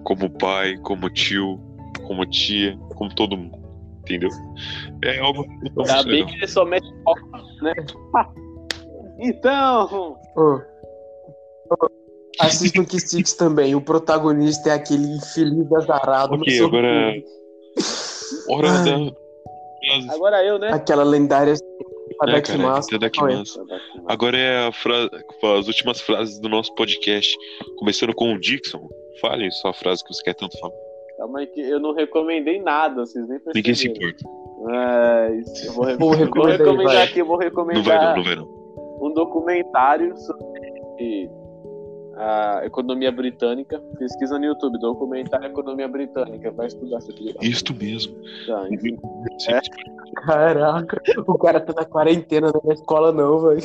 como 0.05 0.31
pai, 0.31 0.77
como 0.79 1.11
tio, 1.11 1.61
como 2.07 2.25
tia, 2.27 2.79
como 2.95 3.13
todo 3.15 3.37
mundo. 3.37 3.61
Entendeu? 4.01 4.31
É 5.05 5.19
algo. 5.19 5.45
Ainda 5.79 6.03
bem 6.05 6.25
que 6.27 6.35
ele 6.37 6.47
só 6.49 6.65
mete 6.65 6.87
né? 7.61 7.73
Então, 9.21 10.17
Ô. 10.37 10.61
Ô, 11.71 11.89
Assista 12.41 12.81
o 12.81 12.87
Kissix 12.87 13.35
também. 13.35 13.75
O 13.75 13.81
protagonista 13.81 14.71
é 14.71 14.73
aquele 14.75 15.17
infeliz 15.17 15.71
azarado. 15.73 16.35
Ok, 16.35 16.59
no 16.61 16.67
agora-. 16.67 17.15
Hora 18.49 18.69
da. 18.69 20.15
agora 20.15 20.45
eu, 20.45 20.59
né? 20.59 20.73
Aquela 20.73 21.05
lendária 21.05 21.53
É, 21.53 21.57
cara, 22.13 22.39
Itadakimasu. 22.41 23.67
Agora 24.07 24.37
é 24.37 24.67
a 24.67 24.73
fra... 24.73 25.09
as 25.59 25.67
últimas 25.67 26.01
frases 26.01 26.39
do 26.41 26.49
nosso 26.49 26.75
podcast. 26.75 27.37
Começando 27.79 28.15
com 28.15 28.35
o 28.35 28.41
Dixon. 28.41 28.89
Fale 29.21 29.51
sua 29.53 29.73
frase 29.73 30.03
que 30.05 30.13
você 30.13 30.23
quer 30.23 30.35
tanto 30.35 30.59
falar. 30.59 30.75
Calma 31.19 31.41
aí 31.41 31.47
que 31.47 31.61
eu 31.61 31.79
não 31.79 31.95
recomendei 31.95 32.61
nada, 32.61 33.05
vocês 33.07 33.29
nem 33.29 33.39
perceberam. 33.39 33.53
Ninguém 33.55 33.75
se 33.75 33.89
importa. 33.89 34.25
Mas 34.65 35.65
eu 35.67 35.73
vou, 35.73 35.85
re- 35.85 35.97
Vou 35.97 36.15
eu 36.15 36.19
vou 36.19 36.47
recomendar 36.47 36.59
recomendar 36.59 37.03
aqui, 37.09 37.19
eu 37.19 37.27
vou 37.27 37.39
Não 37.39 37.43
vai 37.43 37.51
não, 37.51 37.83
recomendar 37.83 38.17
não 38.17 38.25
vai 38.25 38.37
não. 38.37 39.07
um 39.07 39.13
documentário 39.13 40.17
sobre 40.17 41.31
a 42.23 42.63
economia 42.65 43.11
britânica. 43.11 43.81
Pesquisa 43.99 44.39
no 44.39 44.45
YouTube, 44.45 44.79
documentário 44.79 45.47
Economia 45.47 45.89
Britânica. 45.89 46.51
Vai 46.53 46.67
estudar 46.67 46.99
essa 46.99 47.11
aqui. 47.11 47.35
Isto 47.43 47.75
mesmo. 47.75 48.15
Tá, 48.47 48.67
enfim. 48.71 48.99
Sim, 49.39 49.53
Caraca, 50.17 51.03
o 51.27 51.39
cara 51.39 51.61
tá 51.61 51.73
na 51.75 51.85
quarentena 51.85 52.49
é 52.49 52.67
na 52.67 52.75
escola, 52.75 53.13
não, 53.13 53.39
velho. 53.41 53.61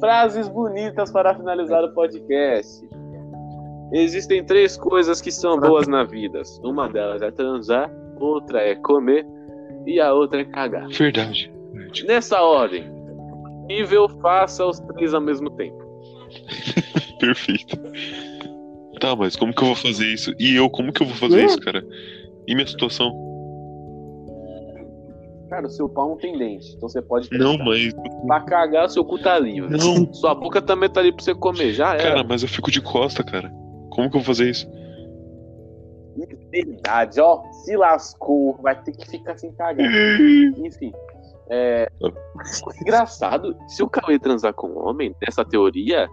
Frases 0.00 0.48
bonitas 0.48 1.10
para 1.10 1.34
finalizar 1.34 1.84
o 1.84 1.92
podcast. 1.92 2.88
Existem 3.92 4.44
três 4.44 4.76
coisas 4.76 5.20
que 5.20 5.30
são 5.30 5.58
boas 5.58 5.86
na 5.86 6.04
vida. 6.04 6.42
Uma 6.62 6.88
delas 6.88 7.22
é 7.22 7.30
transar, 7.30 7.90
outra 8.18 8.60
é 8.60 8.74
comer 8.74 9.26
e 9.86 10.00
a 10.00 10.12
outra 10.12 10.40
é 10.40 10.44
cagar. 10.44 10.88
Verdade. 10.88 11.52
Nessa 12.06 12.40
ordem, 12.40 12.90
nível 13.68 14.08
faça 14.20 14.64
os 14.64 14.80
três 14.80 15.14
ao 15.14 15.20
mesmo 15.20 15.50
tempo. 15.50 15.83
Perfeito. 17.18 17.78
Tá, 19.00 19.14
mas 19.16 19.36
como 19.36 19.52
que 19.52 19.62
eu 19.62 19.66
vou 19.66 19.76
fazer 19.76 20.06
isso? 20.06 20.32
E 20.38 20.54
eu, 20.54 20.70
como 20.70 20.92
que 20.92 21.02
eu 21.02 21.06
vou 21.06 21.16
fazer 21.16 21.40
Quê? 21.40 21.44
isso, 21.46 21.60
cara? 21.60 21.84
E 22.46 22.54
minha 22.54 22.66
situação? 22.66 23.12
Cara, 25.50 25.66
o 25.66 25.70
seu 25.70 25.88
pau 25.88 26.08
não 26.08 26.16
tem 26.16 26.36
dente, 26.36 26.74
então 26.76 26.88
você 26.88 27.02
pode. 27.02 27.28
Não, 27.32 27.56
mas. 27.58 27.92
Pra 28.26 28.40
cagar, 28.40 28.88
seu 28.88 29.04
cu 29.04 29.18
tá 29.18 29.38
livre. 29.38 29.76
Não, 29.76 30.12
Sua 30.12 30.34
boca 30.34 30.60
também 30.60 30.88
tá 30.88 31.00
ali 31.00 31.12
pra 31.12 31.22
você 31.22 31.34
comer, 31.34 31.72
já 31.72 31.94
era. 31.94 32.02
cara, 32.02 32.24
mas 32.24 32.42
eu 32.42 32.48
fico 32.48 32.70
de 32.70 32.80
costa, 32.80 33.22
cara. 33.22 33.52
Como 33.90 34.10
que 34.10 34.16
eu 34.16 34.20
vou 34.20 34.24
fazer 34.24 34.50
isso? 34.50 34.68
Verdade, 36.50 37.20
ó. 37.20 37.42
Se 37.64 37.76
lascou, 37.76 38.56
vai 38.62 38.80
ter 38.82 38.92
que 38.92 39.08
ficar 39.08 39.36
sem 39.36 39.52
cagar. 39.52 39.86
Enfim. 40.58 40.92
É... 41.50 41.88
Engraçado, 42.80 43.56
se 43.68 43.82
o 43.82 43.88
Cauê 43.88 44.18
transar 44.18 44.54
com 44.54 44.68
um 44.68 44.88
homem, 44.88 45.14
nessa 45.22 45.44
teoria, 45.44 46.08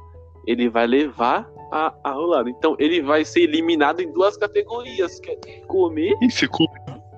ele 0.47 0.69
vai 0.69 0.88
levar 0.88 1.49
a, 1.71 1.93
a 2.04 2.12
rolada. 2.12 2.49
Então 2.49 2.75
ele 2.80 3.01
vai 3.01 3.23
ser 3.25 3.41
eliminado 3.41 4.01
em 4.01 4.12
duas 4.12 4.36
categorias, 4.38 5.19
que 5.19 5.32
é 5.32 5.36
comer 5.67 6.15
E 6.21 6.30
ser, 6.32 6.47
com... 6.49 6.65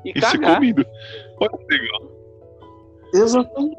e 0.05 0.12
e 0.15 0.21
ser 0.21 0.39
cagar. 0.39 0.55
comido. 0.55 0.86
Olha 1.39 1.49
que 1.57 1.74
legal. 1.78 2.11
Exatamente. 3.13 3.78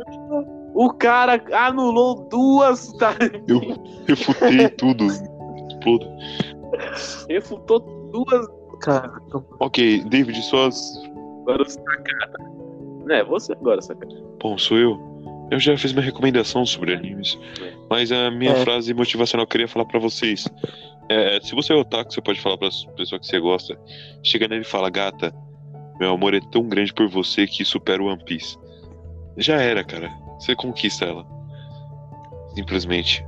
O 0.75 0.93
cara 0.93 1.41
anulou 1.53 2.29
duas, 2.29 2.93
tá? 2.95 3.15
Eu 3.49 3.61
refutei 4.07 4.69
tudo. 4.77 5.07
Tudo. 5.81 6.07
refutou 7.29 7.81
duas 8.11 8.47
Cara, 8.81 9.13
Ok, 9.61 10.05
David, 10.05 10.43
suas. 10.43 11.01
agora 11.43 11.65
sacada. 11.69 12.51
É, 13.09 13.25
você 13.25 13.53
agora, 13.53 13.81
sacada. 13.81 14.15
Bom, 14.43 14.59
sou 14.59 14.77
eu. 14.77 15.14
Eu 15.51 15.61
já 15.61 15.77
fiz 15.77 15.93
minha 15.93 16.05
recomendação 16.05 16.65
sobre 16.65 16.95
animes. 16.95 17.39
Mas 17.91 18.11
a 18.11 18.31
minha 18.31 18.53
É. 18.53 18.65
frase 18.65 18.93
motivacional 18.95 19.47
que 19.47 19.51
eu 19.51 19.53
queria 19.53 19.69
falar 19.69 19.85
pra 19.85 20.01
vocês. 20.01 20.49
É, 21.09 21.39
se 21.43 21.55
você 21.55 21.73
é 21.73 21.77
otaku, 21.77 22.13
você 22.13 22.21
pode 22.21 22.41
falar 22.41 22.57
pra 22.57 22.71
pessoa 22.97 23.19
que 23.21 23.27
você 23.27 23.39
gosta. 23.39 23.79
Chega 24.23 24.49
nele 24.49 24.63
e 24.63 24.65
fala, 24.65 24.89
gata, 24.91 25.35
meu 26.01 26.11
amor 26.13 26.35
é 26.35 26.41
tão 26.51 26.63
grande 26.67 26.93
por 26.95 27.09
você 27.09 27.47
que 27.47 27.65
supera 27.65 28.03
o 28.03 28.07
One 28.07 28.25
Piece. 28.25 28.57
Já 29.37 29.57
era, 29.61 29.85
cara. 29.85 30.11
Você 30.39 30.55
conquista 30.57 31.05
ela. 31.05 31.27
Simplesmente. 32.55 33.25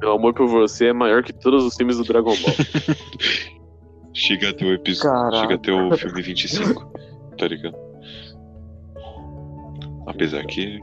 Meu 0.00 0.12
amor 0.12 0.34
por 0.34 0.46
você 0.48 0.86
é 0.88 0.92
maior 0.92 1.22
que 1.22 1.32
todos 1.32 1.64
os 1.64 1.74
filmes 1.76 1.96
do 1.98 2.04
Dragon 2.04 2.34
Ball. 2.34 2.54
Chega 4.14 4.50
até 4.50 4.64
o 4.64 4.72
episódio. 4.72 5.40
Chega 5.40 5.54
até 5.56 5.72
o 5.72 5.96
filme 5.96 6.22
25. 6.22 6.90
tá 7.36 7.48
ligado? 7.48 7.76
Apesar 10.06 10.44
que. 10.46 10.80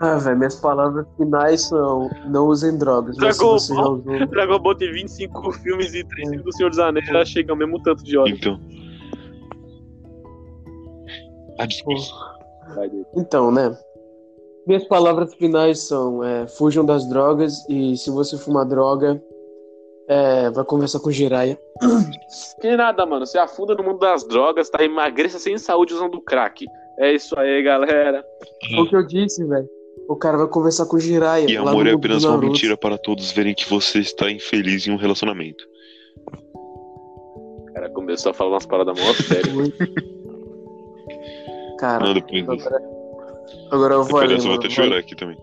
Ah, 0.00 0.16
velho, 0.16 0.38
minhas 0.38 0.54
palavras 0.56 1.06
finais 1.16 1.62
são 1.62 2.08
não 2.28 2.46
usem 2.46 2.78
drogas. 2.78 3.16
Mas 3.16 3.36
se 3.36 3.40
Dragon 3.42 3.58
já 3.58 3.74
Ball. 3.74 3.94
usou, 3.94 4.26
Dragon 4.28 4.58
Ball 4.60 4.74
tem 4.76 4.92
25 4.92 5.52
filmes 5.54 5.92
e 5.92 6.04
3 6.04 6.28
filmes 6.28 6.44
do 6.44 6.52
Senhor 6.52 6.70
dos 6.70 6.78
Anéis 6.78 7.06
já 7.06 7.24
chega 7.24 7.52
ao 7.52 7.56
mesmo 7.56 7.82
tanto 7.82 8.04
de 8.04 8.16
hora. 8.16 8.30
Então. 8.30 8.60
Ah, 11.58 11.66
desculpa. 11.66 12.00
Então, 13.16 13.50
né? 13.50 13.76
Minhas 14.66 14.84
palavras 14.84 15.34
finais 15.34 15.80
são: 15.80 16.22
é, 16.22 16.46
fujam 16.46 16.84
das 16.84 17.08
drogas 17.08 17.68
e 17.68 17.96
se 17.96 18.10
você 18.10 18.38
fumar 18.38 18.66
droga, 18.66 19.20
é, 20.08 20.50
vai 20.50 20.64
conversar 20.64 21.00
com 21.00 21.10
o 21.10 21.12
Jiraya. 21.12 21.58
Que 22.60 22.74
nada, 22.76 23.04
mano. 23.04 23.26
Você 23.26 23.38
afunda 23.38 23.74
no 23.74 23.84
mundo 23.84 23.98
das 23.98 24.26
drogas, 24.26 24.70
tá? 24.70 24.82
Emagreça 24.82 25.38
sem 25.38 25.58
saúde 25.58 25.92
usando 25.92 26.20
crack. 26.22 26.64
É 26.98 27.14
isso 27.14 27.38
aí, 27.38 27.62
galera. 27.62 28.24
Foi 28.74 28.80
o 28.80 28.88
que 28.88 28.96
eu 28.96 29.06
disse, 29.06 29.44
velho. 29.44 29.68
O 30.08 30.16
cara 30.16 30.38
vai 30.38 30.48
conversar 30.48 30.86
com 30.86 30.96
o 30.96 31.00
Jiraya. 31.00 31.44
E 31.48 31.58
lá 31.58 31.70
amor 31.70 31.84
no 31.84 31.90
é 31.90 31.92
apenas 31.92 32.24
uma 32.24 32.38
mentira 32.38 32.76
para 32.76 32.96
todos 32.96 33.30
verem 33.30 33.54
que 33.54 33.68
você 33.68 33.98
está 33.98 34.30
infeliz 34.30 34.86
em 34.86 34.92
um 34.92 34.96
relacionamento. 34.96 35.62
O 36.26 37.72
cara 37.74 37.90
começou 37.90 38.30
a 38.30 38.34
falar 38.34 38.50
umas 38.50 38.64
paradas 38.64 38.98
mó 38.98 39.12
sérias. 39.12 39.72
Cara, 41.78 42.06
Não, 42.06 42.14
depois 42.14 42.42
agora, 42.42 42.82
agora 43.70 43.94
eu 43.94 44.04
vou 44.04 44.06
Depois 44.06 44.24
ali, 44.24 44.34
eu 44.34 44.40
vou 44.40 44.54
até 44.54 44.70
chorar 44.70 44.98
aqui 44.98 45.14
também. 45.14 45.36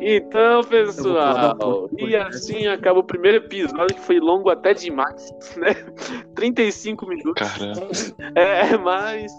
Então, 0.00 0.64
pessoal, 0.64 1.88
e 1.92 1.96
podcast. 1.96 2.36
assim 2.36 2.66
acaba 2.66 3.00
o 3.00 3.04
primeiro 3.04 3.38
episódio 3.38 3.94
que 3.94 4.00
foi 4.00 4.18
longo 4.18 4.48
até 4.48 4.72
demais, 4.72 5.30
né? 5.56 5.74
35 6.34 7.06
minutos. 7.06 7.34
Caramba. 7.34 7.88
É, 8.34 8.76
mas 8.78 9.32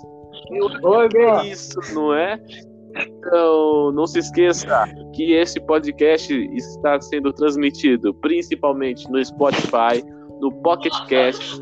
que 1.09 1.17
é 1.17 1.47
isso, 1.47 1.79
não 1.93 2.13
é? 2.13 2.39
Então, 2.95 3.91
não 3.91 4.05
se 4.05 4.19
esqueça 4.19 4.85
que 5.13 5.33
esse 5.33 5.59
podcast 5.61 6.33
está 6.55 6.99
sendo 6.99 7.31
transmitido 7.31 8.13
principalmente 8.15 9.09
no 9.09 9.23
Spotify, 9.23 10.03
no 10.39 10.51
Pocket 10.61 10.93
Cast 11.07 11.61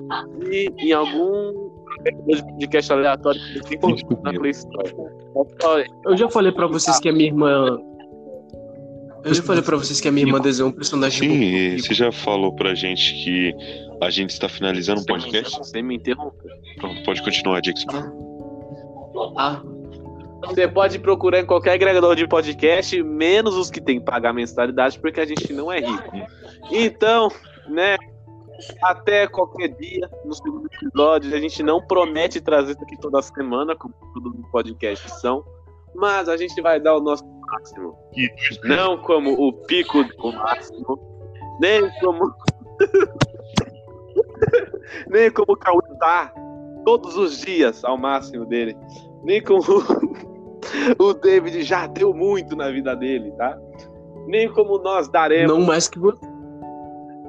e 0.50 0.72
em 0.80 0.92
algum 0.92 1.70
podcast 2.60 2.94
aleatório 2.94 3.40
que 3.42 3.60
você 3.60 3.76
encontra 3.76 4.18
na 4.24 4.40
Play 4.40 4.52
Store. 4.52 4.96
Eu 6.06 6.18
já 6.18 6.30
falei 6.30 6.52
pra 6.52 6.68
vocês 6.68 7.00
que 7.00 7.10
a 7.10 7.14
minha 7.14 7.28
irmã. 7.28 7.78
Eu 9.24 9.34
já 9.34 9.44
falei 9.44 9.62
pra 9.62 9.76
vocês 9.76 10.00
que 10.00 10.08
a 10.08 10.12
minha 10.12 10.26
irmã 10.26 10.40
desenhou 10.40 10.70
um 10.70 10.74
personagem 10.74 11.30
Sim, 11.30 11.78
você 11.78 11.94
já 11.94 12.12
falou 12.12 12.54
pra 12.56 12.74
gente 12.74 13.14
que 13.24 13.54
a 14.02 14.10
gente 14.10 14.32
está 14.32 14.48
finalizando 14.48 15.02
o 15.02 15.06
podcast? 15.06 15.58
Você 15.58 15.82
me 15.82 15.96
interrompe. 15.96 16.38
Pronto, 16.78 17.04
pode 17.04 17.22
continuar, 17.24 17.62
Jackson. 17.62 17.88
Ah, 19.38 19.62
Você 20.46 20.68
pode 20.68 21.00
procurar 21.00 21.40
em 21.40 21.46
qualquer 21.46 21.74
agregador 21.74 22.16
de 22.16 22.28
podcast, 22.28 23.02
menos 23.04 23.56
os 23.56 23.70
que 23.70 23.82
tem 23.82 24.00
que 24.00 24.06
pagar 24.06 24.34
mensalidade, 24.34 24.98
porque 25.00 25.20
a 25.20 25.26
gente 25.26 25.52
não 25.52 25.72
é 25.72 25.80
rico. 25.80 26.12
Então, 26.72 27.30
né? 27.68 27.98
Até 28.84 29.26
qualquer 29.26 29.70
dia, 29.70 30.10
no 30.26 30.34
segundo 30.34 30.68
episódio, 30.68 31.34
a 31.34 31.40
gente 31.40 31.64
não 31.64 31.82
promete 31.82 32.42
trazer 32.42 32.72
isso 32.74 32.84
aqui 32.84 32.98
toda 33.00 33.22
semana, 33.22 33.74
como 33.76 33.94
todos 34.14 34.38
os 34.38 34.52
podcasts 34.52 35.14
são, 35.22 35.46
mas 35.96 36.28
a 36.28 36.36
gente 36.36 36.62
vai 36.62 36.78
dar 36.78 36.98
o 36.98 37.00
nosso 37.00 37.24
máximo. 37.52 37.98
Não 38.64 38.98
como 38.98 39.34
o 39.34 39.54
pico 39.54 40.04
do 40.04 40.34
máximo, 40.34 41.00
nem 41.60 41.90
como. 42.00 42.34
nem 45.10 45.32
como 45.32 45.54
o 45.54 45.58
Cauê 45.58 45.82
tá 46.00 46.34
todos 46.86 47.18
os 47.18 47.40
dias 47.40 47.84
ao 47.84 47.98
máximo 47.98 48.46
dele. 48.46 48.78
Nem 49.24 49.44
como 49.44 49.62
o 51.00 51.14
David 51.14 51.64
já 51.64 51.88
deu 51.88 52.14
muito 52.14 52.56
na 52.56 52.72
vida 52.72 52.96
dele, 52.96 53.32
tá? 53.32 53.58
Nem 54.28 54.52
como 54.52 54.78
nós 54.80 55.10
daremos. 55.10 55.58
não 55.58 55.66
mais 55.66 55.88
que 55.88 56.00
você. 56.00 56.26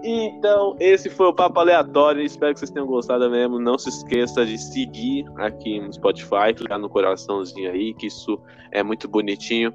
Então, 0.03 0.77
esse 0.81 1.11
foi 1.11 1.27
o 1.27 1.35
Papo 1.35 1.61
Aleatório. 1.61 2.23
Espero 2.23 2.55
que 2.55 2.61
vocês 2.61 2.71
tenham 2.71 2.87
gostado 2.87 3.31
mesmo. 3.31 3.59
Não 3.59 3.77
se 3.77 3.91
esqueça 3.91 4.47
de 4.47 4.57
seguir 4.57 5.27
aqui 5.37 5.79
no 5.79 5.93
Spotify, 5.93 6.55
clicar 6.57 6.79
no 6.79 6.89
coraçãozinho 6.89 7.71
aí, 7.71 7.93
que 7.93 8.07
isso 8.07 8.41
é 8.73 8.83
muito 8.83 9.07
bonitinho. 9.09 9.75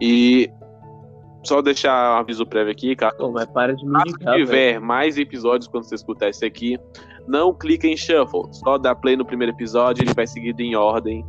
E 0.00 0.50
só 1.44 1.62
deixar 1.62 2.16
um 2.16 2.18
aviso 2.18 2.44
prévio 2.44 2.72
aqui, 2.72 2.96
Pô, 3.18 3.30
mas 3.30 3.46
para 3.46 3.74
de 3.74 3.86
me 3.86 3.98
indicar, 4.00 4.34
velho. 4.34 4.46
tiver 4.46 4.80
mais 4.80 5.16
episódios 5.16 5.68
quando 5.68 5.84
você 5.84 5.94
escutar 5.94 6.28
esse 6.28 6.44
aqui, 6.44 6.78
não 7.26 7.54
clica 7.54 7.86
em 7.86 7.96
shuffle. 7.96 8.42
Só 8.52 8.76
dá 8.78 8.94
play 8.94 9.16
no 9.16 9.24
primeiro 9.24 9.52
episódio, 9.52 10.02
ele 10.02 10.12
vai 10.12 10.26
seguido 10.26 10.60
em 10.60 10.74
ordem. 10.74 11.24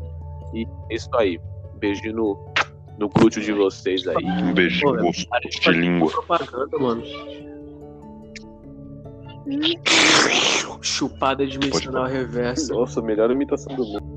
E 0.53 0.65
é 0.89 0.95
isso 0.95 1.09
aí. 1.15 1.39
Beijinho 1.75 2.15
no, 2.15 2.45
no 2.97 3.09
glúteo 3.09 3.41
de 3.41 3.51
vocês 3.53 4.07
aí. 4.07 4.25
Um 4.25 4.53
beijo 4.53 4.81
Pô, 4.81 4.97
de 4.97 5.03
gosto 5.03 5.27
de 5.41 5.59
de 5.59 5.71
língua. 5.71 6.11
propaganda, 6.11 6.79
mano. 6.79 7.03
Chupada 10.81 11.45
dimensional 11.45 12.05
reversa. 12.05 12.73
Nossa, 12.73 13.01
melhor 13.01 13.31
imitação 13.31 13.75
do 13.75 13.85
mundo. 13.85 14.16